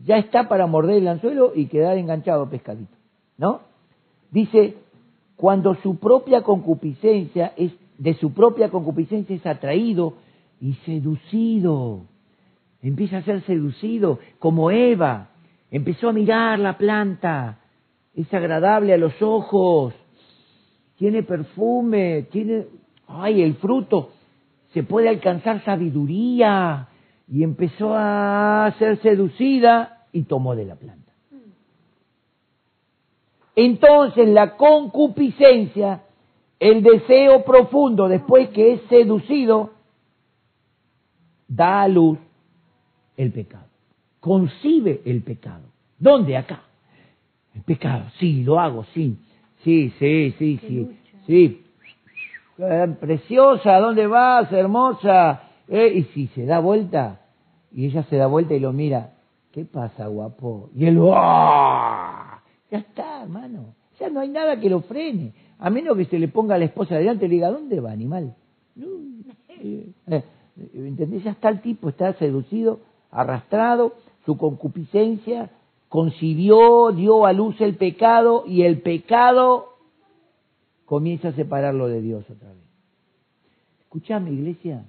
[0.05, 2.95] ya está para morder el anzuelo y quedar enganchado pescadito,
[3.37, 3.61] ¿no?
[4.31, 4.75] Dice,
[5.35, 10.15] cuando su propia concupiscencia es de su propia concupiscencia es atraído
[10.59, 12.01] y seducido.
[12.81, 15.29] Empieza a ser seducido, como Eva.
[15.71, 17.59] Empezó a mirar la planta.
[18.13, 19.93] Es agradable a los ojos.
[20.97, 22.65] Tiene perfume, tiene...
[23.07, 24.11] ¡Ay, el fruto!
[24.73, 26.89] Se puede alcanzar sabiduría.
[27.33, 31.11] Y empezó a ser seducida y tomó de la planta.
[33.55, 36.03] Entonces la concupiscencia,
[36.59, 39.71] el deseo profundo después que es seducido,
[41.47, 42.19] da a luz
[43.17, 43.65] el pecado,
[44.19, 45.63] concibe el pecado.
[45.97, 46.37] ¿Dónde?
[46.37, 46.61] Acá.
[47.55, 49.17] El pecado, sí, lo hago, sí,
[49.63, 51.65] sí, sí, sí, sí, sí.
[52.59, 55.49] Eh, preciosa, ¿dónde vas, hermosa?
[55.67, 57.21] Eh, y si se da vuelta,
[57.73, 59.13] y ella se da vuelta y lo mira,
[59.51, 60.69] ¿qué pasa, guapo?
[60.75, 62.41] Y él, ¡ah!
[62.71, 63.75] Ya está, hermano.
[63.99, 65.33] Ya no hay nada que lo frene.
[65.59, 67.91] A menos que se le ponga a la esposa delante y le diga, ¿dónde va,
[67.91, 68.35] animal?
[69.59, 70.23] Eh, eh,
[70.73, 71.23] ¿Entendés?
[71.23, 72.79] Ya está el tipo, está seducido,
[73.11, 73.93] arrastrado,
[74.25, 75.49] su concupiscencia
[75.93, 79.75] concibió, dio a luz el pecado y el pecado
[80.85, 82.63] comienza a separarlo de Dios otra vez.
[83.81, 84.85] Escuchame, iglesia.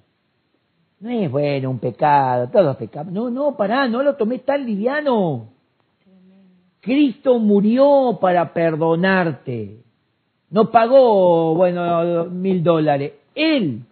[1.00, 3.10] No es bueno un pecado, todo es pecado.
[3.10, 5.48] No, no, pará, no lo tomé tan liviano.
[6.80, 9.78] Cristo murió para perdonarte.
[10.50, 13.12] No pagó, bueno, mil dólares.
[13.34, 13.82] Él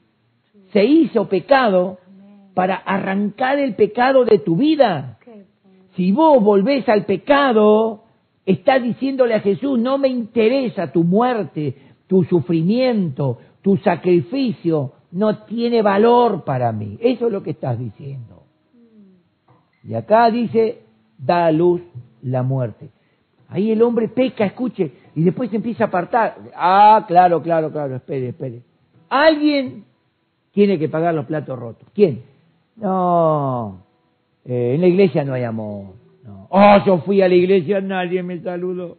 [0.73, 1.99] se hizo pecado
[2.55, 5.19] para arrancar el pecado de tu vida.
[5.97, 8.05] Si vos volvés al pecado,
[8.47, 11.77] estás diciéndole a Jesús, no me interesa tu muerte,
[12.07, 16.99] tu sufrimiento, tu sacrificio, no tiene valor para mí.
[17.01, 18.43] Eso es lo que estás diciendo.
[19.85, 20.83] Y acá dice,
[21.19, 21.83] da a luz
[22.23, 22.91] la muerte.
[23.49, 26.39] Ahí el hombre peca, escuche, y después se empieza a apartar.
[26.57, 28.63] Ah, claro, claro, claro, espere, espere.
[29.11, 29.85] Alguien
[30.53, 31.87] tiene que pagar los platos rotos.
[31.95, 32.23] ¿Quién?
[32.77, 33.85] No,
[34.45, 35.95] eh, en la iglesia no hay amor.
[36.25, 36.47] No.
[36.49, 38.97] Oh, yo fui a la iglesia, nadie me saludó.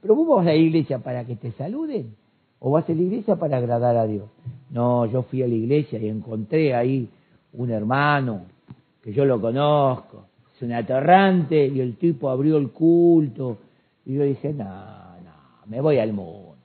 [0.00, 2.14] Pero vos a la iglesia para que te saluden
[2.60, 4.28] o vas a la iglesia para agradar a Dios.
[4.70, 7.08] No, yo fui a la iglesia y encontré ahí
[7.52, 8.42] un hermano
[9.02, 10.28] que yo lo conozco
[10.58, 13.58] es un atorrante, y el tipo abrió el culto,
[14.04, 16.56] y yo dije, no, no, me voy al mundo.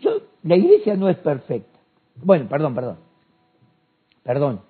[0.00, 0.10] Yo,
[0.42, 1.78] la iglesia no es perfecta.
[2.16, 2.96] Bueno, perdón, perdón,
[4.24, 4.60] perdón,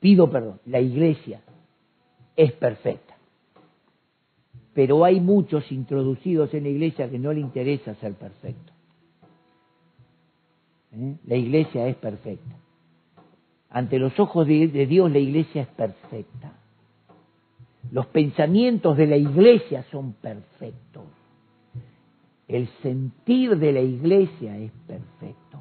[0.00, 1.40] pido perdón, la iglesia
[2.36, 3.15] es perfecta.
[4.76, 8.74] Pero hay muchos introducidos en la iglesia que no le interesa ser perfecto.
[10.92, 11.16] ¿Eh?
[11.26, 12.54] La iglesia es perfecta.
[13.70, 16.52] Ante los ojos de, Dios la iglesia es perfecta.
[17.90, 21.04] Los pensamientos de la iglesia son perfectos.
[22.46, 25.58] El sentir de la iglesia es perfecto.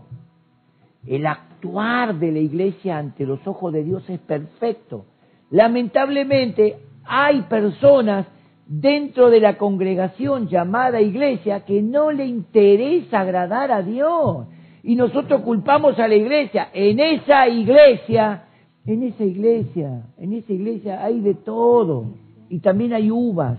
[1.07, 5.05] El actuar de la iglesia ante los ojos de Dios es perfecto.
[5.51, 8.27] Lamentablemente hay personas
[8.67, 14.47] dentro de la congregación llamada iglesia que no le interesa agradar a Dios
[14.83, 16.69] y nosotros culpamos a la iglesia.
[16.71, 18.43] En esa iglesia,
[18.85, 22.05] en esa iglesia, en esa iglesia hay de todo.
[22.49, 23.57] Y también hay uvas.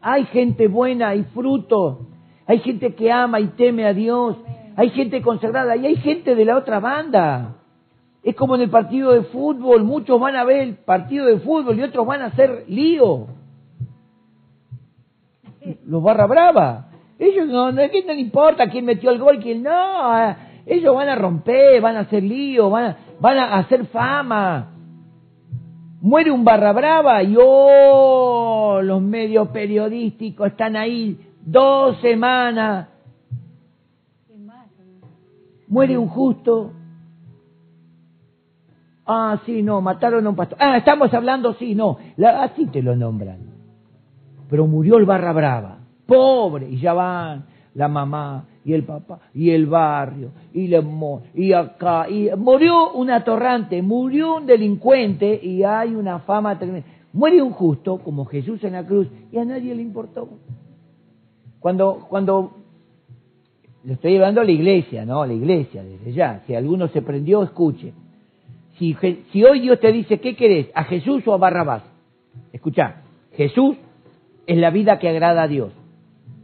[0.00, 2.08] Hay gente buena, hay fruto.
[2.46, 4.36] Hay gente que ama y teme a Dios.
[4.74, 7.57] Hay gente consagrada y hay gente de la otra banda.
[8.28, 9.84] Es como en el partido de fútbol.
[9.84, 13.26] Muchos van a ver el partido de fútbol y otros van a hacer lío.
[15.86, 16.90] Los barra brava.
[17.18, 19.70] Ellos no, no, no le importa quién metió el gol, quién no.
[20.66, 24.74] Ellos van a romper, van a hacer lío, van a, van a hacer fama.
[26.02, 32.88] Muere un barra brava y oh, los medios periodísticos están ahí dos semanas.
[35.66, 36.72] Muere un justo.
[39.08, 40.58] Ah, sí, no, mataron a un pastor.
[40.60, 41.96] Ah, estamos hablando, sí, no.
[42.24, 43.38] así te lo nombran.
[44.50, 45.78] Pero murió el barra brava
[46.08, 47.44] pobre, y ya van
[47.74, 50.82] la mamá y el papá y el barrio y le
[51.34, 56.88] y acá y murió un atorrante, murió un delincuente y hay una fama tremenda.
[57.12, 60.28] Muere un justo como Jesús en la cruz y a nadie le importó.
[61.60, 62.52] Cuando cuando
[63.84, 65.24] le estoy llevando a la iglesia, ¿no?
[65.24, 66.42] La iglesia desde ya.
[66.46, 67.92] Si alguno se prendió, escuche.
[68.78, 70.68] Si, hoy Dios te dice, ¿qué querés?
[70.74, 71.82] ¿A Jesús o a Barrabás?
[72.52, 73.02] Escucha,
[73.32, 73.76] Jesús
[74.46, 75.72] es la vida que agrada a Dios.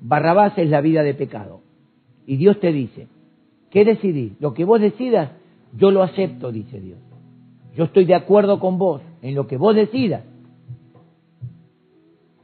[0.01, 1.61] Barrabás es la vida de pecado.
[2.27, 3.07] Y Dios te dice,
[3.71, 4.33] ¿qué decidís?
[4.41, 5.31] Lo que vos decidas,
[5.77, 6.99] yo lo acepto, dice Dios.
[7.77, 10.25] Yo estoy de acuerdo con vos en lo que vos decidas.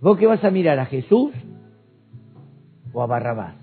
[0.00, 1.32] ¿Vos qué vas a mirar a Jesús
[2.92, 3.56] o a Barrabás?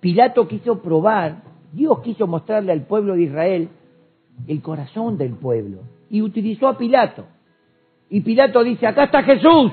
[0.00, 1.42] Pilato quiso probar,
[1.72, 3.68] Dios quiso mostrarle al pueblo de Israel
[4.46, 5.80] el corazón del pueblo
[6.10, 7.26] y utilizó a Pilato.
[8.10, 9.72] Y Pilato dice, acá está Jesús,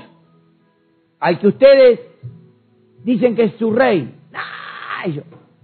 [1.20, 2.00] al que ustedes
[3.04, 4.14] dicen que es su rey.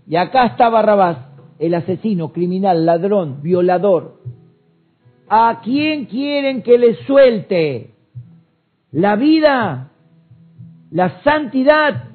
[0.08, 1.18] Y acá está Barrabás,
[1.60, 4.22] el asesino, criminal, ladrón, violador.
[5.28, 7.92] ¿A quién quieren que le suelte?
[8.92, 9.92] ¿La vida,
[10.92, 12.06] la santidad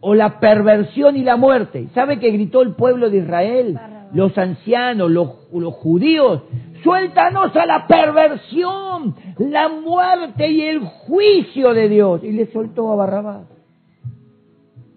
[0.00, 1.88] o la perversión y la muerte?
[1.94, 3.78] ¿Sabe que gritó el pueblo de Israel?
[4.12, 6.42] Los ancianos, los, los judíos,
[6.82, 12.22] suéltanos a la perversión, la muerte y el juicio de Dios.
[12.22, 13.46] Y le soltó a Barrabás.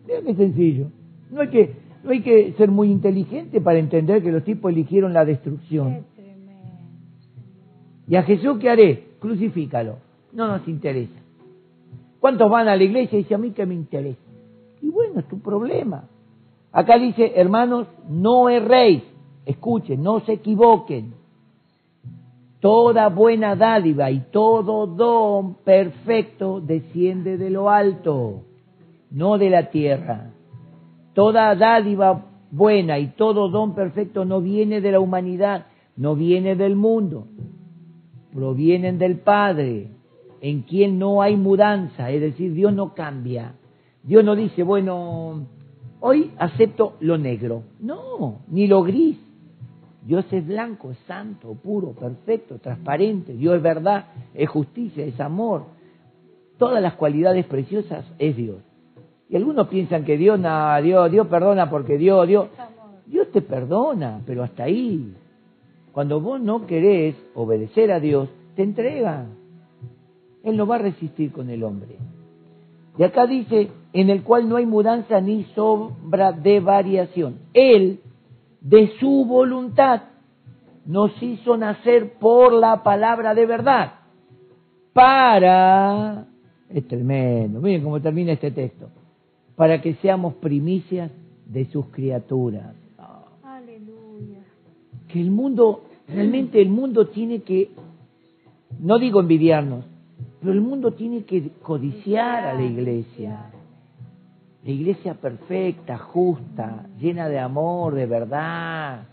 [0.05, 0.87] Mira qué sencillo.
[1.31, 5.13] No hay que, no hay que ser muy inteligente para entender que los tipos eligieron
[5.13, 6.05] la destrucción.
[8.07, 9.03] ¿Y a Jesús qué haré?
[9.19, 9.97] Crucifícalo.
[10.33, 11.19] No nos interesa.
[12.19, 14.19] ¿Cuántos van a la iglesia y dicen a mí que me interesa?
[14.81, 16.07] Y bueno, es tu problema.
[16.75, 19.01] Acá dice, hermanos, no erréis.
[19.45, 21.13] Escuchen, no se equivoquen.
[22.59, 28.41] Toda buena dádiva y todo don perfecto desciende de lo alto,
[29.09, 30.31] no de la tierra.
[31.13, 36.75] Toda dádiva buena y todo don perfecto no viene de la humanidad, no viene del
[36.75, 37.27] mundo,
[38.33, 39.91] provienen del Padre,
[40.41, 43.53] en quien no hay mudanza, es decir, Dios no cambia.
[44.03, 45.45] Dios no dice, bueno,
[46.05, 49.17] hoy acepto lo negro, no, ni lo gris.
[50.03, 53.33] Dios es blanco, es santo, puro, perfecto, transparente.
[53.33, 55.63] Dios es verdad, es justicia, es amor.
[56.59, 58.57] Todas las cualidades preciosas es Dios.
[59.29, 62.49] Y algunos piensan que Dios, no, Dios, Dios perdona porque Dios, Dios.
[63.07, 65.11] Dios te perdona, pero hasta ahí.
[65.91, 69.25] Cuando vos no querés obedecer a Dios, te entrega.
[70.43, 71.95] Él no va a resistir con el hombre.
[72.95, 77.37] Y acá dice, en el cual no hay mudanza ni sombra de variación.
[77.53, 78.01] Él,
[78.59, 80.01] de su voluntad,
[80.85, 83.93] nos hizo nacer por la palabra de verdad.
[84.91, 86.25] Para,
[86.69, 88.89] es tremendo, miren cómo termina este texto,
[89.55, 91.09] para que seamos primicias
[91.45, 92.75] de sus criaturas.
[93.43, 94.39] Aleluya.
[95.07, 97.69] que el mundo, realmente el mundo tiene que,
[98.77, 99.85] no digo envidiarnos,
[100.41, 103.51] pero el mundo tiene que codiciar a la iglesia.
[104.65, 109.03] La iglesia perfecta, justa, llena de amor, de verdad,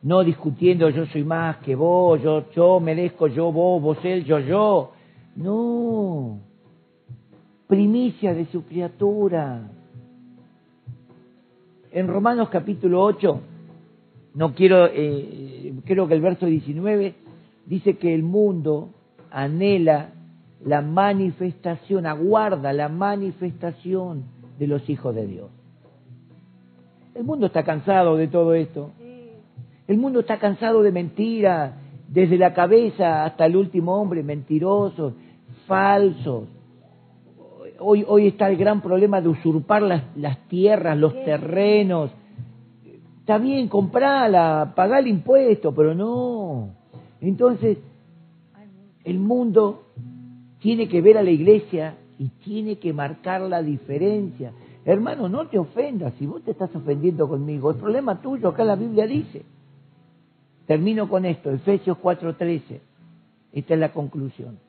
[0.00, 4.38] no discutiendo yo soy más que vos, yo, yo merezco, yo vos, vos él, yo,
[4.38, 4.92] yo.
[5.36, 6.40] No,
[7.66, 9.70] primicia de su criatura.
[11.90, 13.40] En Romanos capítulo 8,
[14.36, 17.14] no quiero, eh, creo que el verso 19
[17.66, 18.88] dice que el mundo
[19.30, 20.08] anhela
[20.64, 25.50] la manifestación, aguarda la manifestación de los hijos de Dios.
[27.14, 28.90] El mundo está cansado de todo esto.
[29.86, 31.74] El mundo está cansado de mentiras,
[32.08, 35.14] desde la cabeza hasta el último hombre, mentirosos,
[35.66, 36.44] falsos.
[37.78, 42.10] Hoy, hoy está el gran problema de usurpar las, las tierras, los terrenos.
[43.20, 46.70] Está bien, comprala, pagá el impuesto, pero no.
[47.20, 47.78] Entonces,
[49.04, 49.84] el mundo
[50.58, 54.52] tiene que ver a la iglesia y tiene que marcar la diferencia.
[54.84, 57.72] Hermano, no te ofendas si vos te estás ofendiendo conmigo.
[57.72, 59.44] El problema tuyo, acá la Biblia dice.
[60.64, 62.80] Termino con esto, Efesios 4:13.
[63.52, 64.60] Esta es la conclusión.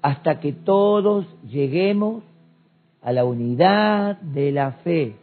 [0.00, 2.24] Hasta que todos lleguemos
[3.02, 5.16] a la unidad de la fe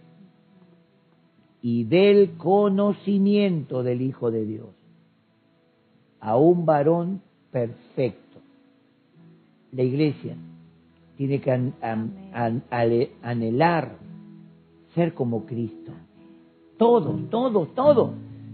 [1.63, 4.69] y del conocimiento del Hijo de Dios,
[6.19, 8.37] a un varón perfecto.
[9.71, 10.35] La iglesia
[11.27, 13.91] tiene que an- an- an- ale- anhelar
[14.95, 15.91] ser como Cristo.
[16.79, 18.09] Todos, todos, todos.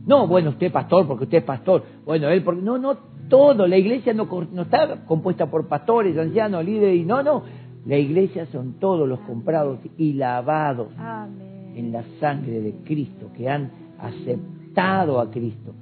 [0.05, 1.83] No, bueno, usted es pastor porque usted es pastor.
[2.05, 2.61] Bueno, él porque...
[2.61, 2.97] No, no,
[3.29, 3.65] todo.
[3.67, 6.99] La iglesia no, no está compuesta por pastores, ancianos, líderes.
[6.99, 7.43] y No, no.
[7.85, 11.71] La iglesia son todos los comprados y lavados Amén.
[11.73, 15.73] en la sangre de Cristo, que han aceptado a Cristo.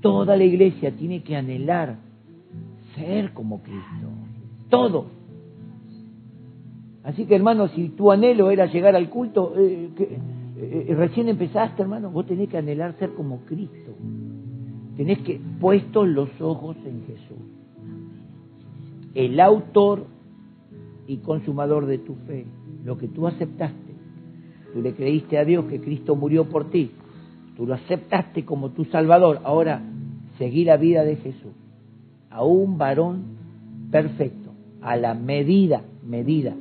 [0.00, 1.98] Toda la iglesia tiene que anhelar
[2.96, 4.08] ser como Cristo.
[4.70, 5.21] Todo.
[7.04, 10.18] Así que hermano, si tu anhelo era llegar al culto, eh, que,
[10.56, 13.92] eh, recién empezaste hermano, vos tenés que anhelar ser como Cristo.
[14.96, 17.38] Tenés que puestos los ojos en Jesús.
[19.14, 20.06] El autor
[21.06, 22.46] y consumador de tu fe.
[22.84, 23.92] Lo que tú aceptaste.
[24.72, 26.92] Tú le creíste a Dios que Cristo murió por ti.
[27.56, 29.40] Tú lo aceptaste como tu Salvador.
[29.44, 29.82] Ahora,
[30.38, 31.52] seguí la vida de Jesús.
[32.30, 33.22] A un varón
[33.90, 34.50] perfecto.
[34.80, 36.54] A la medida, medida.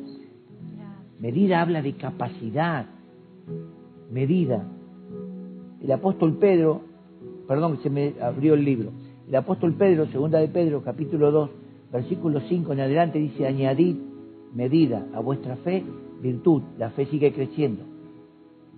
[1.22, 2.88] Medida habla de capacidad,
[4.10, 4.68] medida.
[5.80, 6.82] El apóstol Pedro,
[7.48, 8.90] perdón, se me abrió el libro.
[9.28, 11.50] El apóstol Pedro, segunda de Pedro, capítulo 2,
[11.94, 13.98] versículo 5 en adelante, dice, añadid
[14.56, 15.84] medida a vuestra fe,
[16.24, 16.64] virtud.
[16.80, 17.84] La fe sigue creciendo.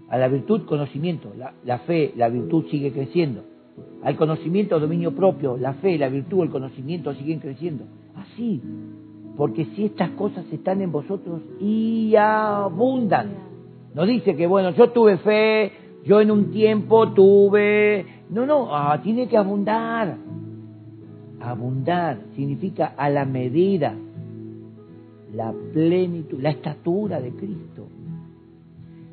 [0.10, 1.32] A la virtud, conocimiento.
[1.38, 3.44] La, la fe, la virtud sigue creciendo.
[4.04, 5.56] Al conocimiento, dominio propio.
[5.56, 7.86] La fe, la virtud, el conocimiento siguen creciendo.
[8.16, 8.62] Así.
[9.36, 13.32] Porque si estas cosas están en vosotros y abundan.
[13.96, 15.72] No dice que, bueno, yo tuve fe,
[16.06, 18.06] yo en un tiempo tuve...
[18.30, 20.18] No, no, ah, tiene que abundar.
[21.40, 23.94] Abundar significa a la medida,
[25.34, 27.88] la plenitud, la estatura de Cristo.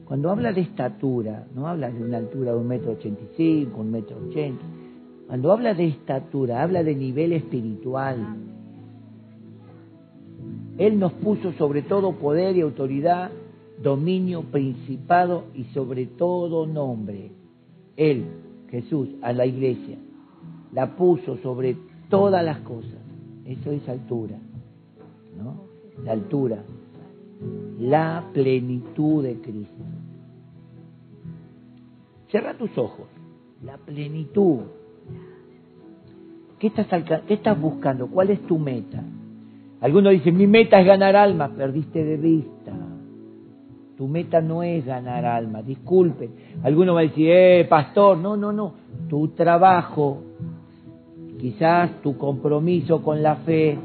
[0.05, 3.81] Cuando habla de estatura, no habla de una altura de un metro ochenta y cinco,
[3.81, 4.65] un metro ochenta.
[5.29, 8.17] Cuando habla de estatura, habla de nivel espiritual.
[10.81, 13.31] Él nos puso sobre todo poder y autoridad,
[13.83, 17.33] dominio, principado y sobre todo nombre.
[17.99, 18.25] Él,
[18.71, 19.99] Jesús, a la iglesia,
[20.73, 21.77] la puso sobre
[22.09, 22.97] todas las cosas.
[23.45, 24.39] Eso es altura,
[25.37, 25.65] ¿no?
[26.03, 26.65] La altura,
[27.79, 29.85] la plenitud de Cristo.
[32.31, 33.07] Cierra tus ojos,
[33.63, 34.61] la plenitud.
[36.59, 36.87] ¿Qué estás,
[37.27, 38.07] ¿Qué estás buscando?
[38.07, 39.05] ¿Cuál es tu meta?
[39.81, 42.73] Algunos dicen, mi meta es ganar almas, perdiste de vista.
[43.97, 46.31] Tu meta no es ganar almas, disculpe.
[46.63, 48.75] Algunos va a decir, eh, pastor, no, no, no.
[49.09, 50.23] Tu trabajo,
[51.39, 53.79] quizás tu compromiso con la fe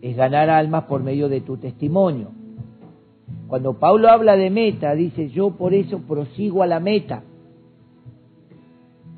[0.00, 2.28] es ganar almas por medio de tu testimonio.
[3.46, 7.22] Cuando Pablo habla de meta, dice, yo por eso prosigo a la meta,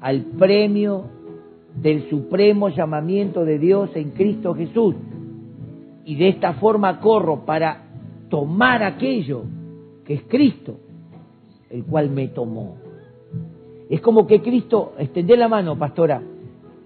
[0.00, 1.04] al premio
[1.80, 4.96] del supremo llamamiento de Dios en Cristo Jesús.
[6.04, 7.82] Y de esta forma corro para
[8.28, 9.44] tomar aquello
[10.04, 10.76] que es Cristo,
[11.70, 12.76] el cual me tomó.
[13.88, 16.22] Es como que Cristo, extende la mano, pastora,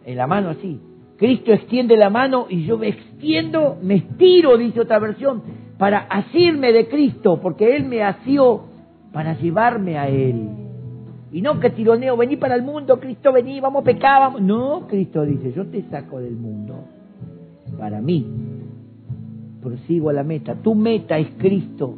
[0.05, 0.81] en la mano así.
[1.17, 5.43] Cristo extiende la mano y yo me extiendo, me estiro, dice otra versión,
[5.77, 8.63] para asirme de Cristo, porque Él me asió
[9.13, 10.49] para llevarme a Él.
[11.33, 14.41] Y no que tironeo, vení para el mundo, Cristo, vení, vamos vamos.
[14.41, 16.85] No, Cristo dice, yo te saco del mundo
[17.79, 18.25] para mí.
[19.69, 20.55] Prosigo a la meta.
[20.55, 21.95] Tu meta es Cristo.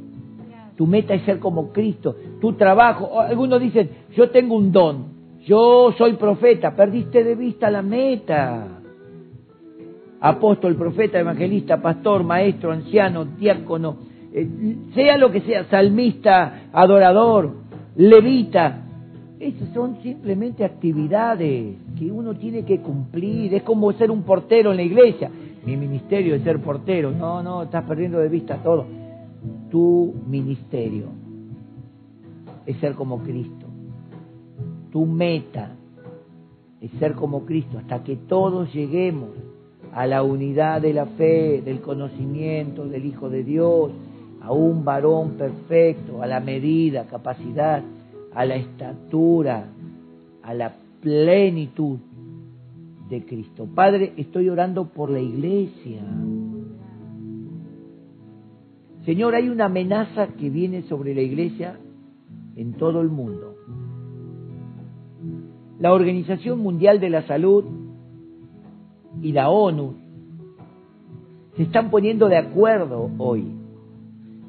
[0.76, 2.16] Tu meta es ser como Cristo.
[2.40, 5.04] Tu trabajo, algunos dicen, yo tengo un don,
[5.46, 8.80] yo soy profeta, perdiste de vista la meta.
[10.20, 13.98] Apóstol, profeta, evangelista, pastor, maestro, anciano, diácono,
[14.32, 17.52] eh, sea lo que sea, salmista, adorador,
[17.96, 18.82] levita,
[19.40, 23.54] esas son simplemente actividades que uno tiene que cumplir.
[23.54, 25.30] Es como ser un portero en la iglesia.
[25.64, 27.10] Mi ministerio es ser portero.
[27.10, 28.86] No, no, estás perdiendo de vista todo.
[29.70, 31.06] Tu ministerio
[32.66, 33.66] es ser como Cristo.
[34.90, 35.76] Tu meta
[36.80, 39.30] es ser como Cristo hasta que todos lleguemos
[39.92, 43.92] a la unidad de la fe, del conocimiento del Hijo de Dios,
[44.40, 47.82] a un varón perfecto, a la medida, capacidad
[48.34, 49.66] a la estatura,
[50.42, 51.98] a la plenitud
[53.10, 53.68] de Cristo.
[53.74, 56.02] Padre, estoy orando por la iglesia.
[59.04, 61.78] Señor, hay una amenaza que viene sobre la iglesia
[62.56, 63.56] en todo el mundo.
[65.80, 67.64] La Organización Mundial de la Salud
[69.20, 69.94] y la ONU
[71.56, 73.44] se están poniendo de acuerdo hoy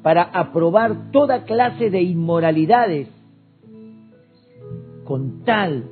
[0.02, 3.08] para aprobar toda clase de inmoralidades
[5.04, 5.84] con tal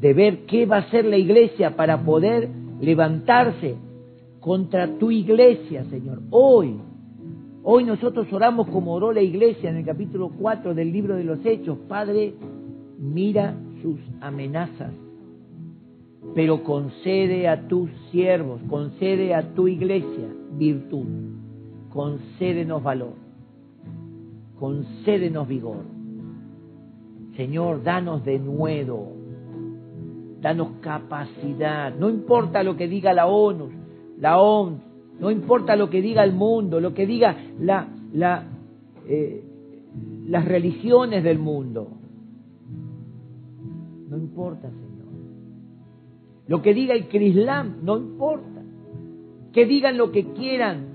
[0.00, 2.48] de ver qué va a hacer la iglesia para poder
[2.80, 3.76] levantarse
[4.40, 6.22] contra tu iglesia, Señor.
[6.30, 6.76] Hoy,
[7.62, 11.44] hoy nosotros oramos como oró la iglesia en el capítulo 4 del libro de los
[11.44, 11.78] Hechos.
[11.88, 12.34] Padre,
[12.98, 14.92] mira sus amenazas,
[16.34, 21.06] pero concede a tus siervos, concede a tu iglesia virtud,
[21.90, 23.14] concédenos valor,
[24.58, 26.00] concédenos vigor
[27.40, 29.12] Señor, danos de nuevo,
[30.40, 31.94] danos capacidad.
[31.94, 33.68] No importa lo que diga la ONU,
[34.18, 34.80] la OMS,
[35.18, 37.36] no importa lo que diga el mundo, lo que diga
[39.06, 39.44] eh,
[40.26, 41.88] las religiones del mundo.
[44.08, 45.06] No importa, Señor.
[46.46, 48.62] Lo que diga el Crislam, no importa.
[49.52, 50.86] Que digan lo que quieran,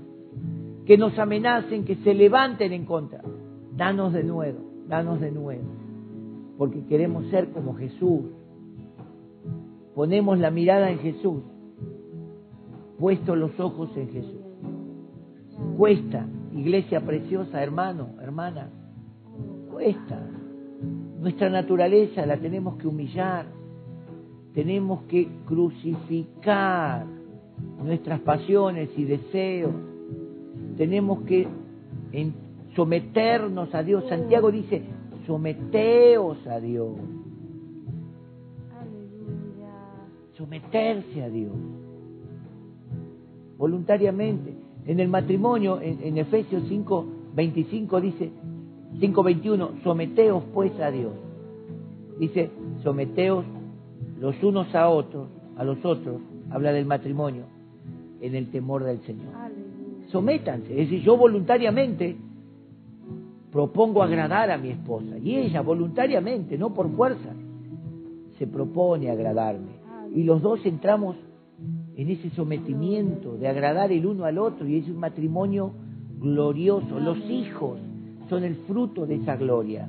[0.86, 3.22] que nos amenacen, que se levanten en contra.
[3.76, 4.58] Danos de nuevo,
[4.88, 5.86] danos de nuevo
[6.58, 8.22] porque queremos ser como Jesús.
[9.96, 11.42] Ponemos la mirada en Jesús,
[12.98, 14.42] puesto los ojos en Jesús.
[15.78, 18.68] Cuesta, iglesia preciosa, hermano, hermana,
[19.70, 20.20] cuesta.
[21.18, 23.46] Nuestra naturaleza la tenemos que humillar,
[24.52, 27.06] tenemos que crucificar
[27.82, 29.72] nuestras pasiones y deseos,
[30.76, 31.48] tenemos que
[32.74, 34.04] someternos a Dios.
[34.10, 34.82] Santiago dice,
[35.26, 36.98] someteos a Dios,
[40.36, 41.52] someterse a Dios,
[43.58, 44.54] voluntariamente.
[44.86, 48.30] En el matrimonio, en, en Efesios 5, 25 dice,
[49.00, 51.12] 5.21, someteos pues a Dios.
[52.18, 52.50] Dice,
[52.82, 53.44] someteos
[54.20, 57.44] los unos a otros, a los otros, habla del matrimonio,
[58.20, 59.34] en el temor del Señor.
[59.34, 60.08] Aleluya.
[60.10, 62.16] Sométanse, es decir, yo voluntariamente
[63.50, 67.34] propongo agradar a mi esposa y ella voluntariamente, no por fuerza,
[68.38, 69.75] se propone agradarme.
[70.16, 71.14] Y los dos entramos
[71.94, 75.72] en ese sometimiento de agradar el uno al otro y es un matrimonio
[76.18, 76.98] glorioso.
[76.98, 77.78] Los hijos
[78.30, 79.86] son el fruto de esa gloria.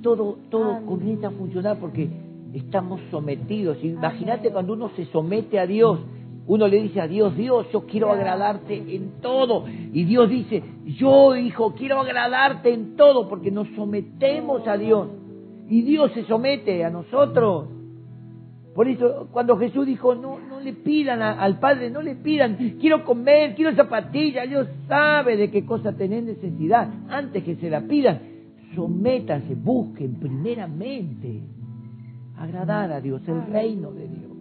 [0.00, 2.08] Todo, todo comienza a funcionar porque
[2.54, 3.84] estamos sometidos.
[3.84, 6.00] Imagínate cuando uno se somete a Dios,
[6.46, 9.66] uno le dice a Dios, Dios, yo quiero agradarte en todo.
[9.68, 15.08] Y Dios dice, yo hijo, quiero agradarte en todo porque nos sometemos a Dios.
[15.68, 17.75] Y Dios se somete a nosotros.
[18.76, 23.06] Por eso, cuando Jesús dijo, no, no le pidan al Padre, no le pidan, quiero
[23.06, 26.86] comer, quiero zapatilla, Dios sabe de qué cosa tenés necesidad.
[27.08, 28.20] Antes que se la pidan,
[28.74, 31.40] sométanse, busquen primeramente
[32.36, 34.32] agradar a Dios, el reino de Dios.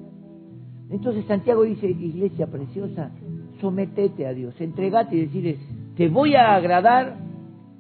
[0.90, 3.12] Entonces Santiago dice, iglesia preciosa,
[3.62, 5.58] sometete a Dios, entregate y decirle,
[5.96, 7.20] te voy a agradar,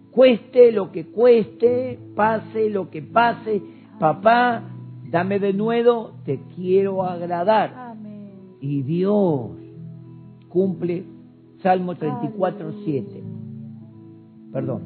[0.10, 3.62] cueste lo que cueste, pase lo que pase,
[4.00, 4.75] papá,
[5.16, 7.74] dame de nuevo, te quiero agradar.
[7.74, 8.58] Amén.
[8.60, 9.52] Y Dios
[10.50, 11.06] cumple
[11.64, 13.24] Salmo 34, 7.
[14.52, 14.82] Perdón,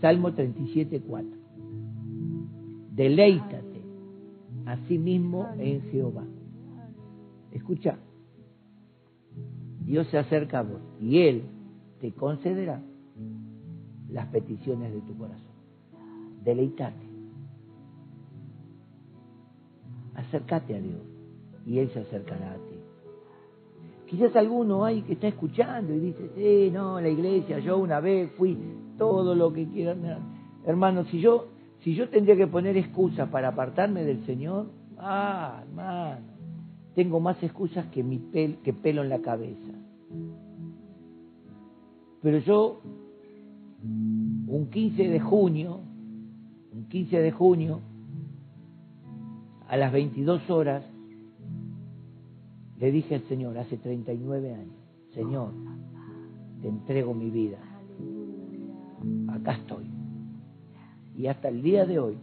[0.00, 1.30] Salmo 37, 4.
[2.90, 3.84] Deleítate
[4.66, 6.24] a sí mismo en Jehová.
[7.52, 7.98] Escucha,
[9.84, 11.44] Dios se acerca a vos y Él
[12.00, 12.82] te concederá
[14.10, 15.54] las peticiones de tu corazón.
[16.42, 17.07] Deleítate.
[20.18, 21.00] Acércate a Dios
[21.64, 22.74] y Él se acercará a ti.
[24.06, 28.32] Quizás alguno hay que está escuchando y dice, sí, no, la iglesia, yo una vez
[28.32, 28.58] fui
[28.96, 30.00] todo lo que quieran.
[30.64, 31.48] Hermano, si yo,
[31.84, 34.66] si yo tendría que poner excusas para apartarme del Señor,
[34.98, 36.16] ah, hermano,
[36.94, 38.18] tengo más excusas que, mi
[38.64, 39.72] que pelo en la cabeza.
[42.22, 42.80] Pero yo,
[43.84, 45.80] un 15 de junio,
[46.72, 47.80] un 15 de junio,
[49.68, 50.82] a las 22 horas,
[52.78, 54.74] le dije al Señor, hace 39 años,
[55.12, 55.52] Señor,
[56.62, 57.58] te entrego mi vida,
[59.28, 59.90] acá estoy.
[61.16, 62.16] Y hasta el día de hoy,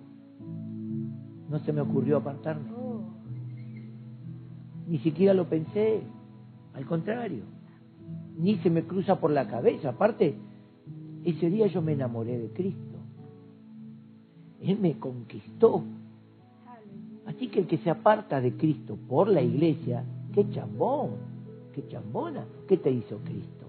[1.50, 2.72] no se me ocurrió apartarme,
[4.88, 6.02] ni siquiera lo pensé,
[6.74, 7.44] al contrario,
[8.38, 9.90] ni se me cruza por la cabeza.
[9.90, 10.36] Aparte,
[11.24, 12.98] ese día yo me enamoré de Cristo,
[14.62, 15.84] Él me conquistó.
[17.26, 20.04] Así que el que se aparta de Cristo por la iglesia,
[20.34, 21.12] qué chambón,
[21.74, 23.66] qué chambona, ¿qué te hizo Cristo?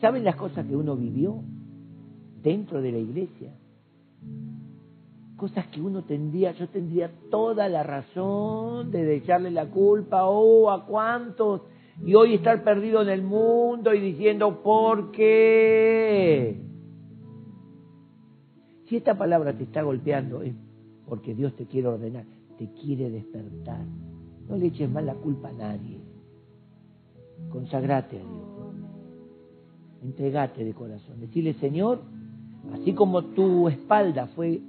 [0.00, 1.40] ¿Saben las cosas que uno vivió
[2.42, 3.54] dentro de la iglesia?
[5.36, 10.86] Cosas que uno tendría, yo tendría toda la razón de echarle la culpa, oh, a
[10.86, 11.62] cuántos,
[12.04, 16.60] y hoy estar perdido en el mundo y diciendo, ¿por qué?
[18.88, 20.54] Si esta palabra te está golpeando es
[21.06, 22.24] porque Dios te quiere ordenar,
[22.58, 23.84] te quiere despertar.
[24.48, 26.00] No le eches más la culpa a nadie.
[27.50, 28.74] Consagrate a Dios.
[30.02, 31.20] Entregate de corazón.
[31.20, 32.00] Decirle, Señor,
[32.72, 34.60] así como tu espalda fue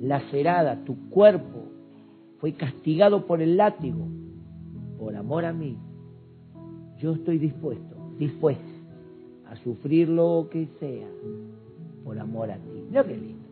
[0.00, 1.64] lacerada, tu cuerpo
[2.38, 4.06] fue castigado por el látigo,
[4.98, 5.76] por amor a mí,
[6.98, 8.64] yo estoy dispuesto, dispuesto
[9.48, 11.08] a sufrir lo que sea
[12.04, 12.84] por amor a ti.
[12.88, 13.46] Mira qué lindo.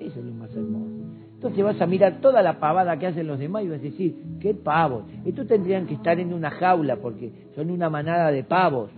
[0.00, 0.90] Eso es lo más hermoso.
[1.40, 4.14] Entonces vas a mirar toda la pavada que hacen los demás y vas a decir,
[4.40, 5.04] qué pavos.
[5.24, 8.90] Estos tendrían que estar en una jaula porque son una manada de pavos.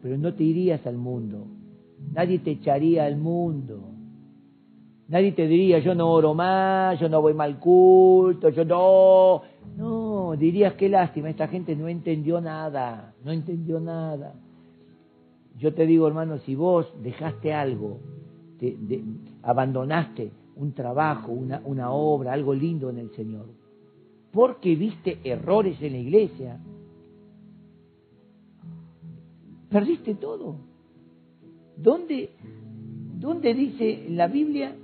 [0.00, 1.44] Pero no te irías al mundo.
[2.14, 3.80] Nadie te echaría al mundo.
[5.08, 9.42] Nadie te diría, yo no oro más, yo no voy mal culto, yo no.
[9.76, 14.32] No, dirías, qué lástima, esta gente no entendió nada, no entendió nada.
[15.58, 17.98] Yo te digo, hermano, si vos dejaste algo,
[18.58, 19.04] te- de-
[19.42, 23.46] abandonaste un trabajo, una, obra, algo lindo en el Señor,
[24.32, 26.60] porque viste errores en la iglesia,
[29.70, 30.56] perdiste todo.
[31.76, 32.30] ¿Dónde,
[33.18, 34.74] ¿Dónde dice la Biblia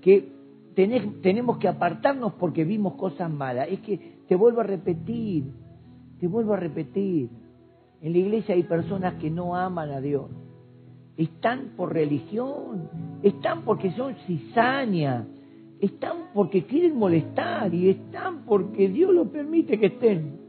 [0.00, 0.32] que
[0.74, 3.68] tenemos que apartarnos porque vimos cosas malas?
[3.70, 5.44] Es que te vuelvo a repetir,
[6.18, 7.30] te vuelvo a repetir.
[8.00, 10.26] En la iglesia hay personas que no aman a Dios.
[11.20, 12.88] Están por religión,
[13.22, 15.26] están porque son cizaña,
[15.78, 20.40] están porque quieren molestar y están porque Dios lo permite que estén.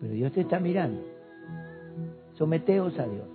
[0.00, 1.00] Pero Dios te está mirando.
[2.34, 3.28] Someteos a Dios.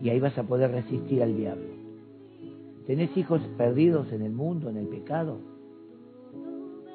[0.00, 1.66] Y ahí vas a poder resistir al diablo.
[2.86, 5.40] ¿Tenés hijos perdidos en el mundo, en el pecado?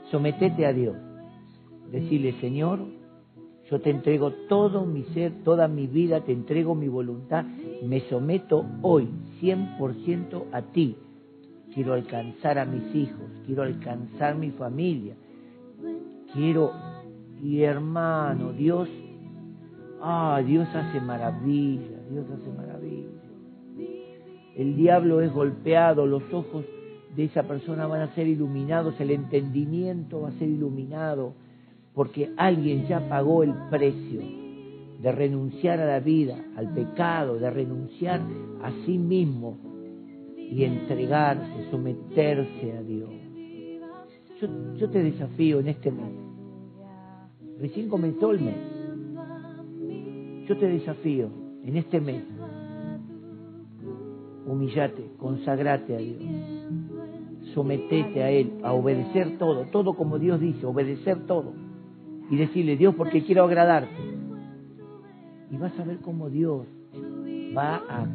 [0.10, 0.95] Sometete a Dios.
[1.91, 2.97] Decirle, Señor,
[3.69, 7.44] yo te entrego todo mi ser, toda mi vida, te entrego mi voluntad,
[7.84, 9.10] me someto hoy
[9.41, 10.95] 100% a ti.
[11.73, 15.15] Quiero alcanzar a mis hijos, quiero alcanzar mi familia,
[16.34, 16.72] quiero,
[17.44, 18.89] y hermano, Dios,
[20.02, 23.10] ah, Dios hace maravilla, Dios hace maravilla.
[24.56, 26.65] El diablo es golpeado, los ojos
[27.15, 31.34] de esa persona van a ser iluminados, el entendimiento va a ser iluminado,
[31.98, 34.22] porque alguien ya pagó el precio
[35.02, 38.22] de renunciar a la vida, al pecado, de renunciar
[38.61, 39.57] a sí mismo
[40.38, 43.10] y entregarse, someterse a Dios.
[44.78, 46.11] Yo, te desafío en este mes.
[47.60, 48.57] Recién comenzó el mes.
[50.48, 51.30] Yo te desafío
[51.64, 52.22] en este mes.
[54.45, 56.22] Humillate, consagrate a Dios.
[57.56, 61.65] Sometete a Él, a obedecer todo, todo como Dios dice, obedecer todo.
[62.30, 63.95] Y decirle, Dios, porque quiero agradarte.
[65.52, 66.66] Y vas a ver cómo Dios
[67.58, 68.06] va a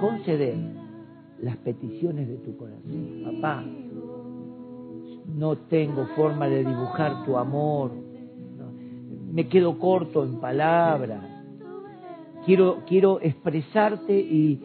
[0.00, 0.56] conceder
[1.40, 3.22] las peticiones de tu corazón.
[3.24, 3.64] Papá,
[5.36, 7.90] no tengo forma de dibujar tu amor,
[9.32, 11.24] me quedo corto en palabras,
[12.44, 14.60] quiero, quiero expresarte y,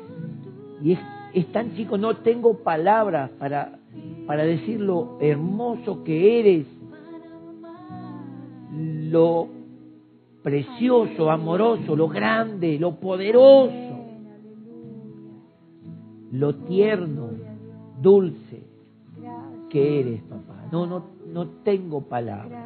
[0.84, 1.00] y es,
[1.34, 3.80] es tan chico, no tengo palabras para,
[4.26, 6.68] para decir lo hermoso que eres,
[8.78, 9.48] lo
[10.44, 13.98] precioso, amoroso, lo grande, lo poderoso,
[16.32, 17.30] lo tierno,
[18.02, 18.64] dulce
[19.70, 20.66] que eres, papá.
[20.72, 22.64] No, no, no tengo palabras.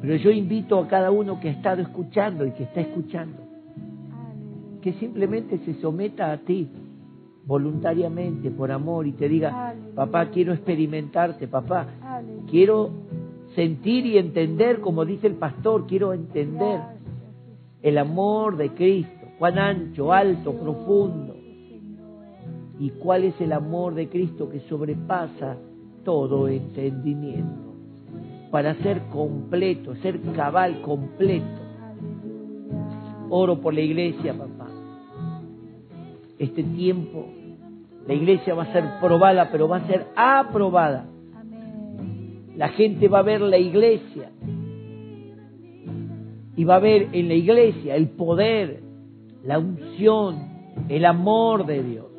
[0.00, 3.38] Pero yo invito a cada uno que ha estado escuchando y que está escuchando,
[4.80, 6.68] que simplemente se someta a ti
[7.46, 11.86] voluntariamente, por amor, y te diga, papá, quiero experimentarte, papá,
[12.50, 12.90] quiero
[13.54, 16.80] sentir y entender, como dice el pastor, quiero entender
[17.82, 21.36] el amor de Cristo, cuán ancho, alto, profundo,
[22.78, 25.56] y cuál es el amor de Cristo que sobrepasa
[26.04, 27.74] todo entendimiento,
[28.50, 31.62] para ser completo, ser cabal completo.
[33.30, 34.68] Oro por la iglesia, papá.
[36.38, 37.26] Este tiempo,
[38.06, 41.06] la iglesia va a ser probada, pero va a ser aprobada.
[42.56, 44.30] La gente va a ver la iglesia
[46.56, 48.80] y va a ver en la iglesia el poder,
[49.42, 52.13] la unción, el amor de Dios.